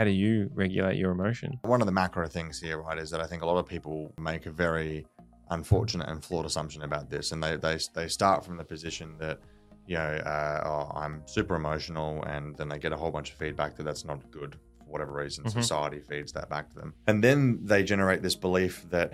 how 0.00 0.04
do 0.04 0.10
you 0.10 0.50
regulate 0.54 0.96
your 0.96 1.10
emotion? 1.10 1.60
One 1.60 1.82
of 1.82 1.86
the 1.86 1.92
macro 1.92 2.26
things 2.26 2.58
here, 2.58 2.80
right, 2.80 2.96
is 2.96 3.10
that 3.10 3.20
I 3.20 3.26
think 3.26 3.42
a 3.42 3.46
lot 3.46 3.58
of 3.58 3.66
people 3.66 4.14
make 4.18 4.46
a 4.46 4.50
very 4.50 5.06
unfortunate 5.50 6.08
and 6.08 6.24
flawed 6.24 6.46
assumption 6.46 6.84
about 6.84 7.10
this, 7.10 7.32
and 7.32 7.44
they 7.44 7.56
they, 7.56 7.78
they 7.92 8.08
start 8.08 8.42
from 8.42 8.56
the 8.56 8.64
position 8.64 9.14
that 9.18 9.40
you 9.86 9.96
know, 9.98 10.14
uh, 10.24 10.62
oh, 10.64 10.98
I'm 10.98 11.20
super 11.26 11.54
emotional, 11.54 12.22
and 12.22 12.56
then 12.56 12.70
they 12.70 12.78
get 12.78 12.92
a 12.92 12.96
whole 12.96 13.10
bunch 13.10 13.30
of 13.30 13.36
feedback 13.36 13.76
that 13.76 13.82
that's 13.82 14.06
not 14.06 14.30
good 14.30 14.56
for 14.78 14.86
whatever 14.86 15.12
reason. 15.12 15.44
Mhm. 15.44 15.52
Society 15.52 16.00
feeds 16.00 16.32
that 16.32 16.48
back 16.48 16.70
to 16.70 16.76
them, 16.76 16.94
and 17.06 17.22
then 17.22 17.58
they 17.62 17.82
generate 17.82 18.22
this 18.22 18.36
belief 18.36 18.86
that, 18.88 19.12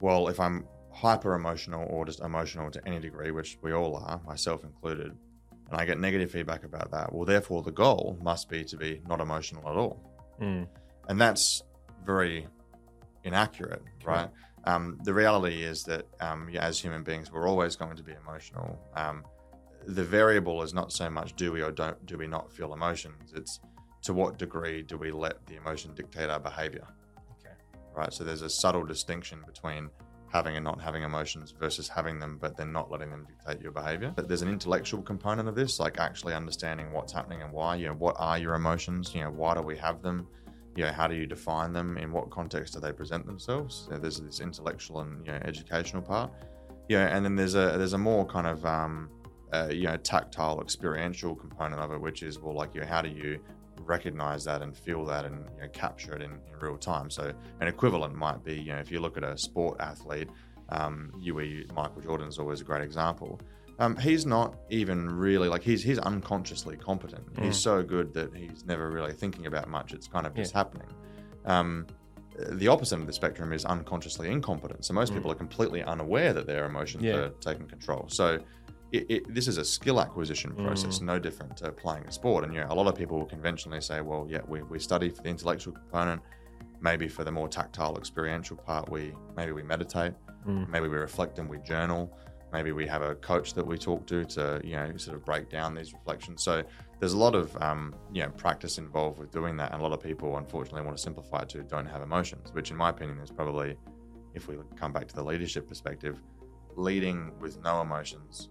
well, 0.00 0.28
if 0.28 0.38
I'm 0.38 0.68
hyper 0.92 1.34
emotional 1.34 1.84
or 1.90 2.04
just 2.04 2.20
emotional 2.20 2.70
to 2.70 2.80
any 2.86 3.00
degree, 3.00 3.32
which 3.32 3.58
we 3.60 3.72
all 3.72 3.96
are, 3.96 4.20
myself 4.24 4.62
included, 4.62 5.16
and 5.68 5.80
I 5.80 5.84
get 5.84 5.98
negative 5.98 6.30
feedback 6.30 6.62
about 6.62 6.92
that, 6.92 7.12
well, 7.12 7.24
therefore 7.24 7.64
the 7.64 7.72
goal 7.72 8.16
must 8.22 8.48
be 8.48 8.62
to 8.66 8.76
be 8.76 9.02
not 9.08 9.20
emotional 9.20 9.68
at 9.68 9.76
all 9.76 10.08
Mm. 10.40 10.66
and 11.08 11.20
that's 11.20 11.62
very 12.04 12.46
inaccurate, 13.24 13.82
right? 14.04 14.28
Um, 14.64 14.98
the 15.04 15.14
reality 15.14 15.62
is 15.62 15.82
that 15.84 16.06
um, 16.20 16.48
yeah, 16.50 16.64
as 16.64 16.78
human 16.78 17.02
beings, 17.02 17.32
we're 17.32 17.48
always 17.48 17.76
going 17.76 17.96
to 17.96 18.02
be 18.02 18.12
emotional. 18.12 18.78
Um, 18.94 19.24
the 19.86 20.04
variable 20.04 20.62
is 20.62 20.74
not 20.74 20.92
so 20.92 21.08
much 21.08 21.34
do 21.34 21.52
we 21.52 21.62
or 21.62 21.70
don't 21.72 22.04
do 22.06 22.18
we 22.18 22.26
not 22.26 22.52
feel 22.52 22.72
emotions; 22.72 23.32
it's 23.34 23.60
to 24.02 24.12
what 24.12 24.38
degree 24.38 24.82
do 24.82 24.96
we 24.98 25.10
let 25.10 25.44
the 25.46 25.56
emotion 25.56 25.94
dictate 25.94 26.28
our 26.30 26.40
behavior, 26.40 26.86
Okay. 27.40 27.54
right? 27.94 28.12
So 28.12 28.24
there's 28.24 28.42
a 28.42 28.50
subtle 28.50 28.84
distinction 28.84 29.40
between 29.46 29.90
having 30.30 30.56
and 30.56 30.64
not 30.64 30.80
having 30.80 31.02
emotions 31.02 31.54
versus 31.58 31.88
having 31.88 32.18
them 32.18 32.38
but 32.40 32.56
then 32.56 32.70
not 32.72 32.90
letting 32.90 33.10
them 33.10 33.26
dictate 33.26 33.62
your 33.62 33.72
behavior. 33.72 34.12
But 34.14 34.28
there's 34.28 34.42
an 34.42 34.48
intellectual 34.48 35.02
component 35.02 35.48
of 35.48 35.54
this, 35.54 35.80
like 35.80 35.98
actually 35.98 36.34
understanding 36.34 36.92
what's 36.92 37.12
happening 37.12 37.42
and 37.42 37.52
why. 37.52 37.76
You 37.76 37.88
know, 37.88 37.94
what 37.94 38.16
are 38.18 38.38
your 38.38 38.54
emotions? 38.54 39.14
You 39.14 39.22
know, 39.22 39.30
why 39.30 39.54
do 39.54 39.62
we 39.62 39.76
have 39.78 40.02
them? 40.02 40.26
you 40.78 40.84
know, 40.84 40.92
how 40.92 41.08
do 41.08 41.16
you 41.16 41.26
define 41.26 41.72
them? 41.72 41.98
In 41.98 42.12
what 42.12 42.30
context 42.30 42.74
do 42.74 42.80
they 42.80 42.92
present 42.92 43.26
themselves? 43.26 43.88
So 43.90 43.98
there's 43.98 44.20
this 44.20 44.38
intellectual 44.38 45.00
and 45.00 45.26
you 45.26 45.32
know, 45.32 45.40
educational 45.44 46.02
part. 46.02 46.30
Yeah, 46.88 47.14
and 47.14 47.24
then 47.24 47.34
there's 47.34 47.56
a 47.56 47.74
there's 47.76 47.94
a 47.94 47.98
more 47.98 48.24
kind 48.24 48.46
of 48.46 48.64
um, 48.64 49.10
uh, 49.52 49.70
you 49.72 49.88
know 49.88 49.96
tactile, 49.96 50.60
experiential 50.60 51.34
component 51.34 51.82
of 51.82 51.90
it, 51.90 52.00
which 52.00 52.22
is 52.22 52.38
well, 52.38 52.54
like 52.54 52.76
you 52.76 52.82
know, 52.82 52.86
how 52.86 53.02
do 53.02 53.08
you 53.08 53.40
recognize 53.98 54.44
that 54.44 54.62
and 54.62 54.76
feel 54.76 55.04
that 55.06 55.24
and 55.24 55.44
you 55.56 55.62
know, 55.62 55.68
capture 55.72 56.14
it 56.14 56.22
in, 56.22 56.32
in 56.32 56.58
real 56.60 56.76
time? 56.76 57.10
So 57.10 57.32
an 57.60 57.66
equivalent 57.68 58.14
might 58.14 58.44
be 58.44 58.54
you 58.54 58.72
know 58.72 58.78
if 58.78 58.90
you 58.90 59.00
look 59.00 59.16
at 59.16 59.24
a 59.24 59.36
sport 59.36 59.80
athlete, 59.80 60.28
um, 60.68 61.10
you, 61.18 61.38
you 61.40 61.66
Michael 61.74 62.22
is 62.22 62.38
always 62.38 62.60
a 62.60 62.64
great 62.64 62.82
example. 62.82 63.40
Um, 63.80 63.96
he's 63.96 64.26
not 64.26 64.56
even 64.70 65.08
really 65.08 65.48
like 65.48 65.62
he's 65.62 65.82
he's 65.82 65.98
unconsciously 65.98 66.76
competent. 66.76 67.24
He's 67.40 67.56
Mm. 67.56 67.62
so 67.62 67.82
good 67.82 68.12
that 68.14 68.34
he's 68.36 68.64
never 68.66 68.90
really 68.90 69.12
thinking 69.12 69.46
about 69.46 69.68
much. 69.68 69.92
It's 69.94 70.06
kind 70.08 70.26
of 70.26 70.34
just 70.34 70.52
Yeah. 70.52 70.58
happening. 70.58 70.88
Um, 71.44 71.86
the 72.50 72.68
opposite 72.68 73.00
of 73.00 73.06
the 73.06 73.12
spectrum 73.12 73.52
is 73.52 73.64
unconsciously 73.64 74.30
incompetent. 74.30 74.84
So 74.84 74.94
most 74.94 75.12
Mm. 75.12 75.16
people 75.16 75.30
are 75.32 75.36
completely 75.36 75.82
unaware 75.82 76.32
that 76.32 76.46
their 76.46 76.66
emotions 76.66 77.04
Yeah. 77.04 77.14
are 77.16 77.28
taking 77.40 77.66
control. 77.66 78.06
So 78.08 78.38
it, 78.92 79.06
it, 79.10 79.34
this 79.34 79.48
is 79.48 79.58
a 79.58 79.64
skill 79.64 80.00
acquisition 80.00 80.52
Mm. 80.52 80.64
process, 80.64 81.00
no 81.00 81.18
different 81.18 81.56
to 81.58 81.70
playing 81.72 82.04
a 82.06 82.12
sport. 82.12 82.44
And 82.44 82.54
you 82.54 82.60
know, 82.60 82.68
a 82.70 82.74
lot 82.74 82.86
of 82.86 82.94
people 82.94 83.18
will 83.18 83.26
conventionally 83.26 83.80
say, 83.80 84.00
well, 84.00 84.26
yeah, 84.28 84.40
we, 84.46 84.62
we 84.62 84.78
study 84.78 85.08
for 85.10 85.22
the 85.22 85.28
intellectual 85.28 85.72
component. 85.74 86.22
Maybe 86.80 87.08
for 87.08 87.24
the 87.24 87.32
more 87.32 87.48
tactile, 87.48 87.96
experiential 87.98 88.56
part, 88.56 88.88
we 88.90 89.12
maybe 89.36 89.52
we 89.52 89.62
meditate 89.62 90.12
Mm. 90.46 90.68
maybe 90.68 90.86
we 90.88 90.96
reflect 90.96 91.40
and 91.40 91.48
we 91.50 91.58
journal 91.58 92.16
maybe 92.52 92.70
we 92.70 92.86
have 92.86 93.02
a 93.02 93.16
coach 93.16 93.52
that 93.54 93.66
we 93.66 93.76
talk 93.76 94.06
to 94.06 94.24
to 94.24 94.60
you 94.64 94.76
know 94.76 94.96
sort 94.96 95.16
of 95.16 95.24
break 95.24 95.50
down 95.50 95.74
these 95.74 95.92
reflections 95.92 96.44
so 96.44 96.62
there's 97.00 97.12
a 97.12 97.18
lot 97.18 97.34
of 97.34 97.54
um, 97.60 97.92
you 98.12 98.22
know 98.22 98.30
practice 98.30 98.78
involved 98.78 99.18
with 99.18 99.32
doing 99.32 99.56
that 99.56 99.72
and 99.72 99.80
a 99.80 99.82
lot 99.82 99.92
of 99.92 100.00
people 100.00 100.36
unfortunately 100.38 100.80
want 100.82 100.96
to 100.96 101.02
simplify 101.02 101.40
it 101.42 101.48
to 101.48 101.62
don't 101.64 101.86
have 101.86 102.02
emotions 102.02 102.52
which 102.52 102.70
in 102.70 102.76
my 102.76 102.88
opinion 102.90 103.18
is 103.18 103.32
probably 103.32 103.76
if 104.32 104.46
we 104.46 104.54
come 104.76 104.92
back 104.92 105.08
to 105.08 105.14
the 105.16 105.22
leadership 105.22 105.66
perspective 105.66 106.22
leading 106.76 107.32
with 107.40 107.60
no 107.62 107.80
emotions 107.80 108.48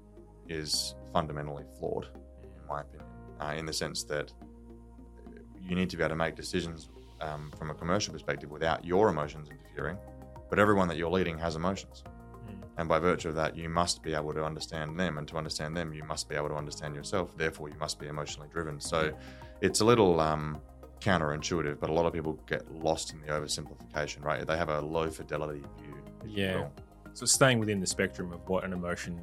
is 0.50 0.96
fundamentally 1.14 1.64
flawed 1.80 2.08
in 2.44 2.68
my 2.68 2.82
opinion 2.82 3.08
uh, 3.40 3.54
in 3.58 3.66
the 3.66 3.74
sense 3.74 4.04
that 4.04 4.32
you 5.62 5.76
need 5.76 5.90
to 5.90 5.98
be 5.98 6.04
able 6.04 6.10
to 6.10 6.16
make 6.16 6.36
decisions 6.36 6.90
um, 7.22 7.52
from 7.58 7.70
a 7.72 7.74
commercial 7.74 8.14
perspective 8.14 8.50
without 8.52 8.84
your 8.86 9.10
emotions 9.10 9.50
interfering 9.50 9.98
but 10.50 10.60
everyone 10.60 10.88
that 10.88 10.98
you're 10.98 11.10
leading 11.10 11.38
has 11.38 11.56
emotions 11.56 12.04
Mm. 12.48 12.64
and 12.78 12.90
by 12.90 13.00
virtue 13.00 13.30
of 13.30 13.36
that, 13.36 13.56
you 13.56 13.70
must 13.70 14.02
be 14.04 14.14
able 14.14 14.34
to 14.34 14.44
understand 14.44 15.00
them. 15.00 15.18
And 15.18 15.28
to 15.28 15.38
understand 15.38 15.76
them, 15.76 15.94
you 15.94 16.04
must 16.04 16.30
be 16.30 16.36
able 16.36 16.50
to 16.50 16.56
understand 16.56 16.96
yourself. 16.96 17.36
Therefore, 17.38 17.70
you 17.70 17.76
must 17.80 18.00
be 18.00 18.08
emotionally 18.08 18.50
driven. 18.52 18.80
So 18.80 19.12
it's 19.62 19.82
a 19.82 19.86
little 19.86 20.20
um, 20.20 20.60
counterintuitive, 21.00 21.80
but 21.80 21.90
a 21.90 21.94
lot 21.94 22.06
of 22.06 22.14
people 22.14 22.40
get 22.48 22.72
lost 22.72 23.14
in 23.14 23.22
the 23.22 23.28
oversimplification, 23.28 24.24
right? 24.24 24.46
They 24.46 24.58
have 24.58 24.70
a 24.70 24.82
low 24.82 25.10
fidelity 25.10 25.64
view. 25.80 25.96
Yeah. 26.26 26.68
So 27.14 27.26
staying 27.26 27.60
within 27.60 27.80
the 27.80 27.88
spectrum 27.88 28.32
of 28.32 28.48
what 28.48 28.64
an 28.64 28.74
emotion 28.74 29.20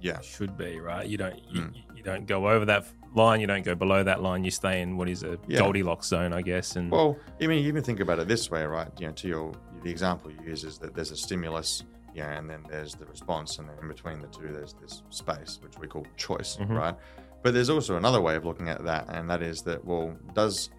Yeah. 0.00 0.20
should 0.20 0.56
be, 0.56 0.80
right? 0.80 1.06
You 1.06 1.16
don't 1.18 1.38
you, 1.50 1.62
Mm. 1.62 1.74
you 1.96 2.02
don't 2.02 2.26
go 2.26 2.48
over 2.48 2.64
that 2.66 2.86
line, 3.14 3.40
you 3.40 3.46
don't 3.46 3.64
go 3.64 3.74
below 3.74 4.02
that 4.04 4.22
line. 4.22 4.44
You 4.44 4.50
stay 4.50 4.80
in 4.82 4.96
what 4.96 5.08
is 5.08 5.22
a 5.22 5.38
Yeah. 5.48 5.58
Goldilocks 5.60 6.06
zone, 6.08 6.32
I 6.32 6.42
guess. 6.42 6.76
And 6.76 6.90
Well, 6.90 7.16
I 7.40 7.46
mean, 7.46 7.62
you 7.62 7.68
even 7.68 7.82
think 7.82 8.00
about 8.00 8.18
it 8.18 8.28
this 8.28 8.50
way, 8.50 8.64
right? 8.64 8.88
You 9.00 9.06
know, 9.08 9.12
to 9.14 9.28
your 9.28 9.52
the 9.82 9.90
example 9.90 10.30
you 10.30 10.38
use 10.44 10.64
is 10.64 10.78
that 10.78 10.94
there's 10.94 11.10
a 11.12 11.16
stimulus, 11.16 11.84
yeah, 12.14 12.36
and 12.36 12.50
then 12.50 12.64
there's 12.68 12.94
the 12.94 13.06
response, 13.06 13.58
and 13.58 13.68
then 13.68 13.76
in 13.80 13.88
between 13.88 14.20
the 14.20 14.26
two, 14.28 14.48
there's 14.52 14.74
this 14.74 15.02
space, 15.10 15.60
which 15.62 15.78
we 15.78 15.86
call 15.86 16.04
choice, 16.16 16.56
Mhm. 16.56 16.76
right? 16.76 16.96
But 17.42 17.54
there's 17.54 17.70
also 17.70 17.96
another 17.96 18.20
way 18.20 18.34
of 18.34 18.44
looking 18.44 18.68
at 18.68 18.84
that, 18.84 19.06
and 19.08 19.30
that 19.30 19.40
is 19.42 19.62
that 19.62 19.84
well, 19.84 20.16
does 20.34 20.70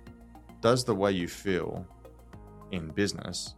does 0.61 0.83
the 0.83 0.93
way 0.95 1.11
you 1.13 1.27
feel 1.29 1.85
in 2.71 2.89
business 2.89 3.55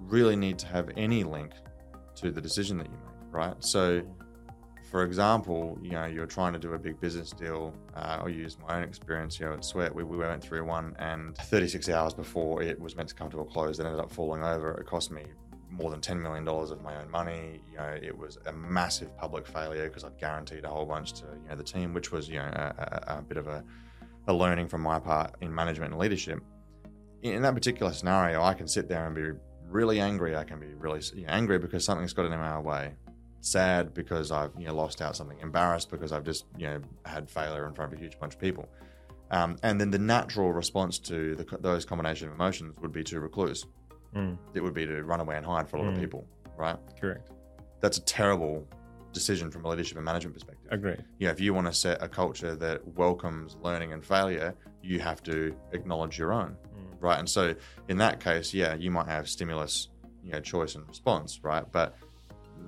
really 0.00 0.36
need 0.36 0.58
to 0.58 0.66
have 0.66 0.90
any 0.96 1.24
link 1.24 1.52
to 2.16 2.30
the 2.30 2.40
decision 2.40 2.76
that 2.78 2.86
you 2.86 2.92
make, 2.92 3.32
right? 3.32 3.56
So 3.64 4.02
for 4.92 5.04
example, 5.04 5.78
you 5.80 5.92
know, 5.92 6.04
you're 6.04 6.26
trying 6.26 6.52
to 6.52 6.58
do 6.58 6.74
a 6.74 6.78
big 6.78 7.00
business 7.00 7.30
deal. 7.30 7.72
Uh, 7.96 8.18
I'll 8.20 8.28
use 8.28 8.58
my 8.68 8.76
own 8.76 8.82
experience 8.82 9.34
here 9.34 9.50
at 9.50 9.64
Sweat. 9.64 9.94
We, 9.94 10.04
we 10.04 10.18
went 10.18 10.42
through 10.42 10.66
one, 10.66 10.94
and 10.98 11.34
36 11.34 11.88
hours 11.88 12.12
before 12.12 12.62
it 12.62 12.78
was 12.78 12.94
meant 12.94 13.08
to 13.08 13.14
come 13.14 13.30
to 13.30 13.40
a 13.40 13.44
close, 13.46 13.80
it 13.80 13.86
ended 13.86 14.00
up 14.00 14.12
falling 14.12 14.44
over. 14.44 14.72
It 14.72 14.86
cost 14.86 15.10
me 15.10 15.24
more 15.70 15.90
than 15.90 16.00
$10 16.00 16.20
million 16.20 16.46
of 16.46 16.82
my 16.82 16.94
own 17.00 17.10
money. 17.10 17.62
You 17.70 17.78
know, 17.78 17.98
it 18.02 18.16
was 18.16 18.38
a 18.44 18.52
massive 18.52 19.16
public 19.16 19.46
failure 19.46 19.88
because 19.88 20.04
I'd 20.04 20.18
guaranteed 20.18 20.66
a 20.66 20.68
whole 20.68 20.84
bunch 20.84 21.14
to, 21.14 21.24
you 21.42 21.48
know, 21.48 21.56
the 21.56 21.64
team, 21.64 21.94
which 21.94 22.12
was, 22.12 22.28
you 22.28 22.40
know, 22.40 22.50
a, 22.54 22.74
a, 23.08 23.18
a 23.20 23.22
bit 23.22 23.38
of 23.38 23.46
a, 23.46 23.64
a 24.28 24.34
learning 24.34 24.68
from 24.68 24.82
my 24.82 24.98
part 24.98 25.34
in 25.40 25.54
management 25.54 25.92
and 25.92 26.00
leadership. 26.02 26.38
In 27.22 27.40
that 27.40 27.54
particular 27.54 27.94
scenario, 27.94 28.42
I 28.42 28.52
can 28.52 28.68
sit 28.68 28.90
there 28.90 29.06
and 29.06 29.14
be 29.14 29.30
really 29.66 30.00
angry. 30.00 30.36
I 30.36 30.44
can 30.44 30.60
be 30.60 30.74
really 30.74 31.00
angry 31.28 31.58
because 31.58 31.82
something's 31.82 32.12
got 32.12 32.26
in 32.26 32.32
my 32.32 32.58
way 32.58 32.92
sad 33.52 33.92
because 33.92 34.30
I've 34.32 34.52
you 34.58 34.66
know 34.66 34.74
lost 34.74 35.02
out 35.02 35.14
something, 35.16 35.38
embarrassed 35.40 35.90
because 35.90 36.12
I've 36.12 36.24
just 36.24 36.46
you 36.56 36.66
know 36.68 36.80
had 37.04 37.28
failure 37.28 37.66
in 37.68 37.74
front 37.74 37.92
of 37.92 37.98
a 37.98 38.00
huge 38.02 38.18
bunch 38.18 38.34
of 38.34 38.40
people, 38.40 38.68
um, 39.30 39.56
and 39.62 39.78
then 39.80 39.90
the 39.90 39.98
natural 39.98 40.52
response 40.52 40.98
to 41.00 41.34
the, 41.34 41.58
those 41.60 41.84
combination 41.84 42.28
of 42.28 42.34
emotions 42.34 42.74
would 42.80 42.92
be 42.92 43.04
to 43.04 43.20
recluse. 43.20 43.66
Mm, 44.16 44.38
It 44.54 44.60
would 44.62 44.74
be 44.74 44.86
to 44.86 45.02
run 45.04 45.20
away 45.20 45.36
and 45.36 45.44
hide 45.44 45.68
for 45.68 45.76
a 45.76 45.80
lot 45.82 45.88
Mm. 45.88 45.94
of 45.96 46.00
people, 46.00 46.26
right? 46.56 46.76
correct. 47.00 47.30
That's 47.80 47.98
a 47.98 48.02
terrible 48.02 48.66
decision 49.12 49.50
from 49.50 49.64
a 49.64 49.68
leadership 49.68 49.96
and 49.96 50.04
management 50.04 50.34
perspective. 50.34 50.68
Agreed. 50.70 51.02
You 51.18 51.26
know, 51.26 51.32
if 51.32 51.40
you 51.40 51.52
want 51.52 51.66
to 51.66 51.72
set 51.72 52.02
a 52.02 52.08
culture 52.08 52.54
that 52.56 52.86
welcomes 52.96 53.56
learning 53.62 53.92
and 53.92 54.04
failure, 54.04 54.54
you 54.82 55.00
have 55.00 55.22
to 55.24 55.54
acknowledge 55.72 56.16
your 56.18 56.32
own 56.32 56.56
Mm, 56.76 56.96
right? 57.00 57.18
And 57.18 57.28
so 57.28 57.54
in 57.88 57.96
that 57.98 58.20
case, 58.20 58.54
yeah, 58.54 58.74
you 58.74 58.90
might 58.90 59.06
have 59.08 59.28
stimulus, 59.28 59.88
you 60.22 60.32
know, 60.32 60.40
choice 60.40 60.74
and 60.76 60.86
response, 60.88 61.40
right? 61.42 61.64
But 61.72 61.96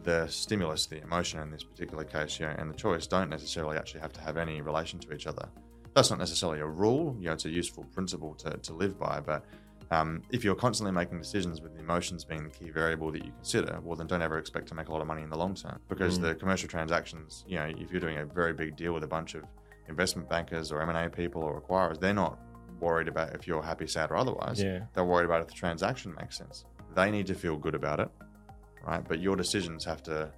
the 0.02 0.26
stimulus, 0.28 0.86
the 0.86 1.00
emotion 1.02 1.40
in 1.40 1.50
this 1.50 1.62
particular 1.64 2.04
case, 2.04 2.38
you 2.40 2.46
know, 2.46 2.54
and 2.58 2.70
the 2.70 2.76
choice 2.76 3.06
don't 3.06 3.30
necessarily 3.30 3.76
actually 3.76 4.00
have 4.00 4.12
to 4.14 4.20
have 4.20 4.36
any 4.36 4.60
relation 4.60 4.98
to 5.00 5.12
each 5.14 5.26
other. 5.26 5.48
That's 5.94 6.10
not 6.10 6.18
necessarily 6.18 6.60
a 6.60 6.66
rule, 6.66 7.16
you 7.20 7.26
know, 7.26 7.32
it's 7.32 7.44
a 7.44 7.50
useful 7.50 7.84
principle 7.84 8.34
to, 8.36 8.50
to 8.56 8.72
live 8.72 8.98
by. 8.98 9.20
But 9.20 9.44
um, 9.90 10.22
if 10.30 10.42
you're 10.42 10.56
constantly 10.56 10.92
making 10.92 11.18
decisions 11.18 11.60
with 11.60 11.74
the 11.74 11.80
emotions 11.80 12.24
being 12.24 12.42
the 12.44 12.50
key 12.50 12.70
variable 12.70 13.12
that 13.12 13.24
you 13.24 13.30
consider, 13.32 13.78
well, 13.82 13.96
then 13.96 14.06
don't 14.08 14.22
ever 14.22 14.38
expect 14.38 14.66
to 14.68 14.74
make 14.74 14.88
a 14.88 14.92
lot 14.92 15.00
of 15.00 15.06
money 15.06 15.22
in 15.22 15.30
the 15.30 15.36
long 15.36 15.54
term 15.54 15.78
because 15.88 16.18
Mm. 16.18 16.22
the 16.22 16.34
commercial 16.34 16.68
transactions, 16.68 17.44
you 17.46 17.56
know, 17.56 17.66
if 17.66 17.90
you're 17.92 18.00
doing 18.00 18.18
a 18.18 18.24
very 18.24 18.52
big 18.52 18.74
deal 18.76 18.92
with 18.92 19.04
a 19.04 19.06
bunch 19.06 19.34
of 19.34 19.44
investment 19.88 20.28
bankers 20.28 20.72
or 20.72 20.80
M&A 20.82 21.08
people 21.10 21.42
or 21.42 21.60
acquirers, 21.60 22.00
they're 22.00 22.14
not 22.14 22.38
worried 22.80 23.06
about 23.06 23.34
if 23.34 23.46
you're 23.46 23.62
happy, 23.62 23.86
sad, 23.86 24.10
or 24.10 24.16
otherwise. 24.16 24.60
Yeah. 24.60 24.80
They're 24.94 25.04
worried 25.04 25.26
about 25.26 25.42
if 25.42 25.46
the 25.48 25.54
transaction 25.54 26.14
makes 26.18 26.36
sense. 26.36 26.64
They 26.96 27.10
need 27.10 27.26
to 27.26 27.34
feel 27.34 27.56
good 27.56 27.74
about 27.74 28.00
it, 28.00 28.08
right? 28.86 29.02
But 29.06 29.20
your 29.20 29.36
decisions 29.36 29.84
have 29.84 30.02
to 30.04 30.30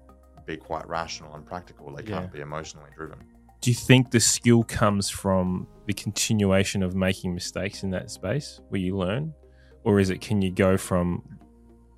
be 0.46 0.56
quite 0.56 0.87
rational 0.88 1.34
and 1.34 1.44
practical. 1.44 1.94
They 1.94 2.02
can't 2.02 2.32
be 2.32 2.40
emotionally 2.40 2.90
driven. 2.96 3.19
Do 3.60 3.70
you 3.70 3.75
think 3.75 4.10
the 4.10 4.20
skill 4.20 4.62
comes 4.62 5.10
from 5.10 5.66
the 5.87 5.93
continuation 5.94 6.82
of 6.82 6.94
making 6.94 7.34
mistakes 7.34 7.82
in 7.82 7.90
that 7.90 8.10
space 8.10 8.60
where 8.69 8.81
you 8.81 8.96
learn? 8.96 9.34
Or 9.82 9.98
is 9.98 10.10
it 10.10 10.20
can 10.20 10.43
you 10.43 10.50
go 10.50 10.76
from 10.76 11.22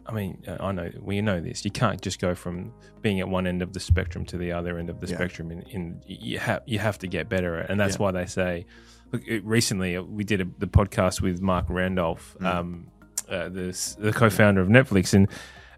I 0.06 0.12
mean, 0.12 0.42
uh, 0.48 0.56
I 0.60 0.72
know 0.72 0.90
we 1.02 1.20
know 1.20 1.38
this. 1.38 1.66
You 1.66 1.70
can't 1.70 2.00
just 2.00 2.18
go 2.18 2.34
from 2.34 2.72
being 3.02 3.20
at 3.20 3.28
one 3.28 3.46
end 3.46 3.60
of 3.60 3.74
the 3.74 3.80
spectrum 3.80 4.24
to 4.26 4.38
the 4.38 4.52
other 4.52 4.78
end 4.78 4.88
of 4.88 5.00
the 5.00 5.06
Yeah. 5.06 5.16
spectrum. 5.16 5.50
In, 5.50 5.60
in 5.64 6.00
you 6.06 6.38
have 6.38 6.62
you 6.64 6.78
have 6.78 6.98
to 7.00 7.06
get 7.06 7.28
better, 7.28 7.56
and 7.58 7.78
that's 7.78 7.96
Yeah. 7.96 8.02
why 8.04 8.10
they 8.12 8.24
say 8.24 8.64
look, 9.12 9.26
it, 9.26 9.44
recently 9.44 9.96
uh, 9.96 10.02
we 10.02 10.24
did 10.24 10.40
a, 10.40 10.46
the 10.58 10.66
podcast 10.66 11.20
with 11.20 11.42
Marc 11.42 11.66
Randolph, 11.68 12.36
Mm. 12.40 12.46
um, 12.46 12.86
uh, 13.28 13.50
the 13.50 13.96
the 13.98 14.12
co-founder 14.12 14.62
of 14.62 14.68
Netflix, 14.68 15.12
and 15.12 15.28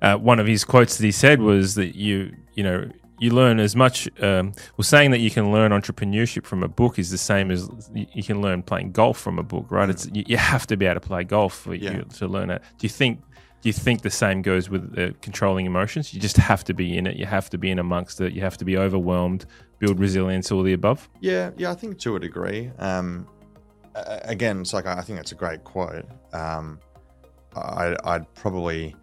uh, 0.02 0.16
one 0.16 0.38
of 0.40 0.46
his 0.46 0.64
quotes 0.64 0.96
that 0.98 1.04
he 1.04 1.12
said 1.12 1.40
was 1.40 1.74
that 1.74 1.94
you 1.96 2.34
you 2.54 2.62
know 2.62 2.90
you 3.18 3.30
learn 3.30 3.60
as 3.60 3.76
much. 3.76 4.08
Um, 4.22 4.52
well, 4.76 4.82
saying 4.84 5.10
that 5.10 5.18
you 5.20 5.30
can 5.30 5.52
learn 5.52 5.72
entrepreneurship 5.72 6.46
from 6.46 6.62
a 6.62 6.68
book 6.68 6.98
is 6.98 7.10
the 7.10 7.18
same 7.18 7.50
as 7.50 7.68
you, 7.94 8.22
can 8.22 8.40
learn 8.40 8.62
playing 8.62 8.92
golf 8.92 9.18
from 9.18 9.38
a 9.38 9.42
book, 9.42 9.70
right? 9.70 9.90
It's 9.90 10.06
you, 10.12 10.24
you 10.26 10.36
have 10.38 10.66
to 10.68 10.76
be 10.76 10.86
able 10.86 11.00
to 11.00 11.06
play 11.06 11.24
golf 11.24 11.54
for 11.54 11.74
Yeah. 11.74 11.96
you 11.98 12.04
to 12.14 12.26
learn 12.26 12.48
it. 12.50 12.62
Do 12.78 12.84
you 12.86 12.88
think? 12.88 13.20
Do 13.62 13.68
you 13.68 13.74
think 13.74 14.00
the 14.00 14.08
same 14.10 14.40
goes 14.40 14.70
with 14.70 14.98
uh, 14.98 15.10
controlling 15.20 15.66
emotions? 15.66 16.14
You 16.14 16.20
just 16.20 16.38
have 16.38 16.64
to 16.64 16.72
be 16.72 16.96
in 16.96 17.06
it. 17.06 17.16
You 17.16 17.26
have 17.26 17.50
to 17.50 17.58
be 17.58 17.70
in 17.70 17.78
amongst 17.78 18.18
it. 18.22 18.32
You 18.32 18.40
have 18.40 18.56
to 18.56 18.64
be 18.64 18.78
overwhelmed, 18.78 19.44
build 19.78 20.00
resilience, 20.00 20.50
all 20.50 20.62
the 20.62 20.72
above. 20.72 21.10
Yeah, 21.20 21.50
yeah, 21.58 21.70
I 21.70 21.74
think 21.74 21.98
to 21.98 22.16
a 22.16 22.18
degree. 22.18 22.70
Um, 22.78 23.26
again, 23.94 24.62
it's 24.62 24.72
like 24.72 24.86
I 24.86 25.02
think 25.02 25.18
that's 25.18 25.32
a 25.32 25.34
great 25.34 25.62
quote. 25.64 26.06
Um, 26.32 26.80
I, 27.54 27.94
I'd 28.04 28.32
probably, 28.34 28.94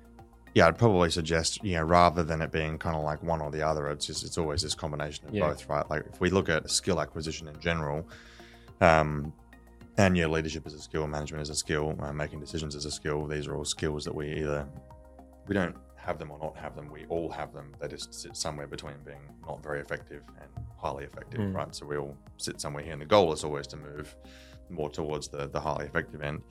yeah, 0.57 0.65
I'd 0.67 0.77
probably 0.79 1.11
suggest 1.11 1.63
you 1.63 1.75
know 1.75 1.83
rather 1.83 2.23
than 2.23 2.41
it 2.41 2.51
being 2.51 2.79
kind 2.79 2.95
of 2.95 3.03
like 3.03 3.21
one 3.21 3.41
or 3.41 3.51
the 3.51 3.61
other, 3.61 3.89
it's 3.89 4.07
just 4.07 4.25
it's 4.25 4.39
always 4.39 4.63
this 4.63 4.73
combination 4.73 5.27
of 5.27 5.33
Yeah. 5.35 5.47
both, 5.49 5.69
right? 5.69 5.87
Like 5.87 6.03
if 6.11 6.19
we 6.19 6.31
look 6.31 6.49
at 6.49 6.67
skill 6.71 6.99
acquisition 6.99 7.47
in 7.47 7.59
general, 7.59 8.07
um, 8.81 9.31
and 9.99 10.17
yeah, 10.17 10.25
leadership 10.25 10.65
is 10.65 10.73
a 10.73 10.79
skill, 10.79 11.05
management 11.05 11.43
is 11.43 11.51
a 11.51 11.55
skill, 11.55 11.95
uh, 12.01 12.11
making 12.11 12.39
decisions 12.39 12.73
is 12.73 12.85
a 12.85 12.91
skill. 12.91 13.27
These 13.27 13.45
are 13.47 13.55
all 13.55 13.65
skills 13.65 14.03
that 14.05 14.15
we 14.15 14.25
either 14.41 14.67
we 15.47 15.53
don't 15.53 15.75
have 15.95 16.17
them 16.17 16.31
or 16.31 16.39
not 16.39 16.57
have 16.57 16.75
them. 16.75 16.89
We 16.91 17.05
all 17.09 17.29
have 17.29 17.53
them. 17.53 17.75
They 17.79 17.87
just 17.87 18.11
sit 18.13 18.35
somewhere 18.35 18.65
between 18.65 18.95
being 19.05 19.21
not 19.47 19.61
very 19.61 19.79
effective 19.79 20.23
and 20.41 20.49
highly 20.75 21.03
effective, 21.03 21.39
Mm. 21.39 21.53
right? 21.53 21.75
So 21.75 21.85
we 21.85 21.97
all 21.97 22.17
sit 22.37 22.59
somewhere 22.59 22.83
here, 22.83 22.93
and 22.93 23.01
the 23.01 23.05
goal 23.05 23.31
is 23.31 23.43
always 23.43 23.67
to 23.67 23.77
move 23.77 24.15
more 24.71 24.89
towards 24.89 25.27
the 25.27 25.47
the 25.47 25.59
highly 25.59 25.85
effective 25.85 26.21
end. 26.23 26.41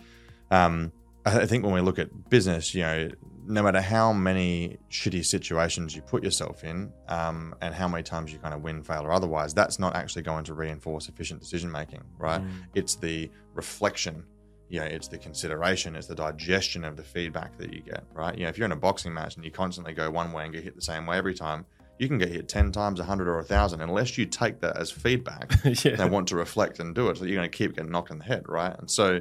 Um, 0.52 0.92
I 1.26 1.46
think 1.46 1.64
when 1.64 1.74
we 1.74 1.80
look 1.80 1.98
at 1.98 2.30
business, 2.30 2.74
you 2.74 2.82
know, 2.82 3.10
no 3.46 3.62
matter 3.62 3.80
how 3.80 4.12
many 4.12 4.78
shitty 4.90 5.24
situations 5.24 5.94
you 5.94 6.02
put 6.02 6.22
yourself 6.22 6.64
in, 6.64 6.92
um, 7.08 7.54
and 7.60 7.74
how 7.74 7.88
many 7.88 8.02
times 8.02 8.32
you 8.32 8.38
kind 8.38 8.54
of 8.54 8.62
win, 8.62 8.82
fail, 8.82 9.02
or 9.02 9.12
otherwise, 9.12 9.52
that's 9.52 9.78
not 9.78 9.96
actually 9.96 10.22
going 10.22 10.44
to 10.44 10.54
reinforce 10.54 11.08
efficient 11.08 11.40
decision 11.40 11.70
making, 11.70 12.02
right? 12.18 12.42
It's 12.74 12.94
the 12.94 13.30
reflection, 13.54 14.24
you 14.68 14.80
know, 14.80 14.86
it's 14.86 15.08
the 15.08 15.18
consideration, 15.18 15.96
it's 15.96 16.06
the 16.06 16.14
digestion 16.14 16.84
of 16.84 16.96
the 16.96 17.02
feedback 17.02 17.56
that 17.58 17.72
you 17.72 17.82
get, 17.82 18.04
right? 18.12 18.36
You 18.36 18.44
know, 18.44 18.48
if 18.48 18.58
you're 18.58 18.66
in 18.66 18.72
a 18.72 18.76
boxing 18.76 19.14
match 19.14 19.36
and 19.36 19.44
you 19.44 19.50
constantly 19.50 19.94
go 19.94 20.10
one 20.10 20.32
way 20.32 20.44
and 20.44 20.52
get 20.52 20.64
hit 20.64 20.76
the 20.76 20.82
same 20.82 21.06
way 21.06 21.16
every 21.16 21.34
time, 21.34 21.66
you 21.98 22.08
can 22.08 22.18
get 22.18 22.28
hit 22.28 22.48
10 22.48 22.72
times, 22.72 22.98
100 22.98 23.28
or 23.28 23.36
1,000, 23.36 23.80
unless 23.80 24.18
you 24.18 24.26
take 24.26 24.60
that 24.60 24.76
as 24.76 24.90
feedback 24.90 25.52
yeah. 25.84 26.00
and 26.00 26.10
want 26.12 26.28
to 26.28 26.36
reflect 26.36 26.78
and 26.78 26.94
do 26.94 27.08
it. 27.08 27.16
So 27.16 27.24
you're 27.24 27.36
going 27.36 27.50
to 27.50 27.56
keep 27.56 27.74
getting 27.74 27.90
knocked 27.90 28.10
in 28.10 28.18
the 28.18 28.24
head, 28.24 28.48
right? 28.48 28.76
And 28.78 28.90
so 28.90 29.20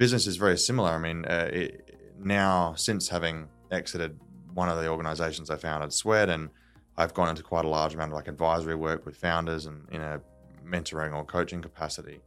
business 0.00 0.26
is 0.26 0.38
very 0.38 0.56
similar. 0.56 0.88
I 0.88 0.98
mean, 0.98 1.26
uh, 1.26 1.50
it, 1.52 2.14
now 2.18 2.72
since 2.74 3.06
having 3.10 3.48
exited 3.70 4.18
one 4.54 4.70
of 4.70 4.78
the 4.78 4.88
organizations 4.88 5.50
I 5.50 5.56
founded, 5.56 5.92
Sweat, 5.92 6.30
and 6.30 6.48
I've 6.96 7.12
gone 7.12 7.28
into 7.28 7.42
quite 7.42 7.66
a 7.66 7.68
large 7.68 7.92
amount 7.92 8.12
of 8.12 8.16
like 8.16 8.26
advisory 8.26 8.74
work 8.74 9.04
with 9.04 9.14
founders 9.14 9.66
and 9.66 9.86
in 9.92 10.00
a 10.00 10.22
mentoring 10.66 11.14
or 11.14 11.22
coaching 11.24 11.60
capacity. 11.60 12.20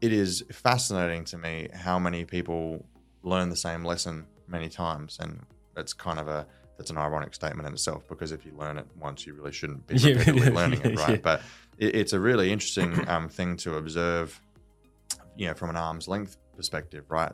It 0.00 0.12
is 0.12 0.44
fascinating 0.52 1.24
to 1.24 1.38
me 1.38 1.68
how 1.74 1.98
many 1.98 2.24
people 2.24 2.86
learn 3.24 3.50
the 3.50 3.56
same 3.56 3.84
lesson 3.84 4.24
many 4.46 4.68
times, 4.68 5.18
and 5.20 5.40
it's 5.76 5.92
kind 5.92 6.20
of 6.20 6.28
a 6.28 6.46
that's 6.78 6.90
an 6.90 6.98
ironic 6.98 7.34
statement 7.34 7.66
in 7.66 7.74
itself 7.74 8.06
because 8.06 8.30
if 8.30 8.46
you 8.46 8.52
learn 8.56 8.78
it 8.78 8.86
once, 9.00 9.26
you 9.26 9.34
really 9.34 9.52
shouldn't 9.52 9.84
be 9.88 9.94
repeatedly 10.14 10.40
yeah, 10.42 10.50
learning 10.50 10.80
it, 10.82 10.96
right? 11.00 11.10
yeah. 11.10 11.16
But 11.16 11.42
it, 11.78 11.96
it's 11.96 12.12
a 12.12 12.20
really 12.20 12.52
interesting 12.52 13.08
um, 13.08 13.28
thing 13.28 13.56
to 13.58 13.76
observe, 13.76 14.40
you 15.36 15.48
know, 15.48 15.54
from 15.54 15.70
an 15.70 15.76
arm's 15.76 16.06
length 16.06 16.36
perspective, 16.56 17.04
right? 17.08 17.32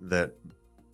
That 0.00 0.32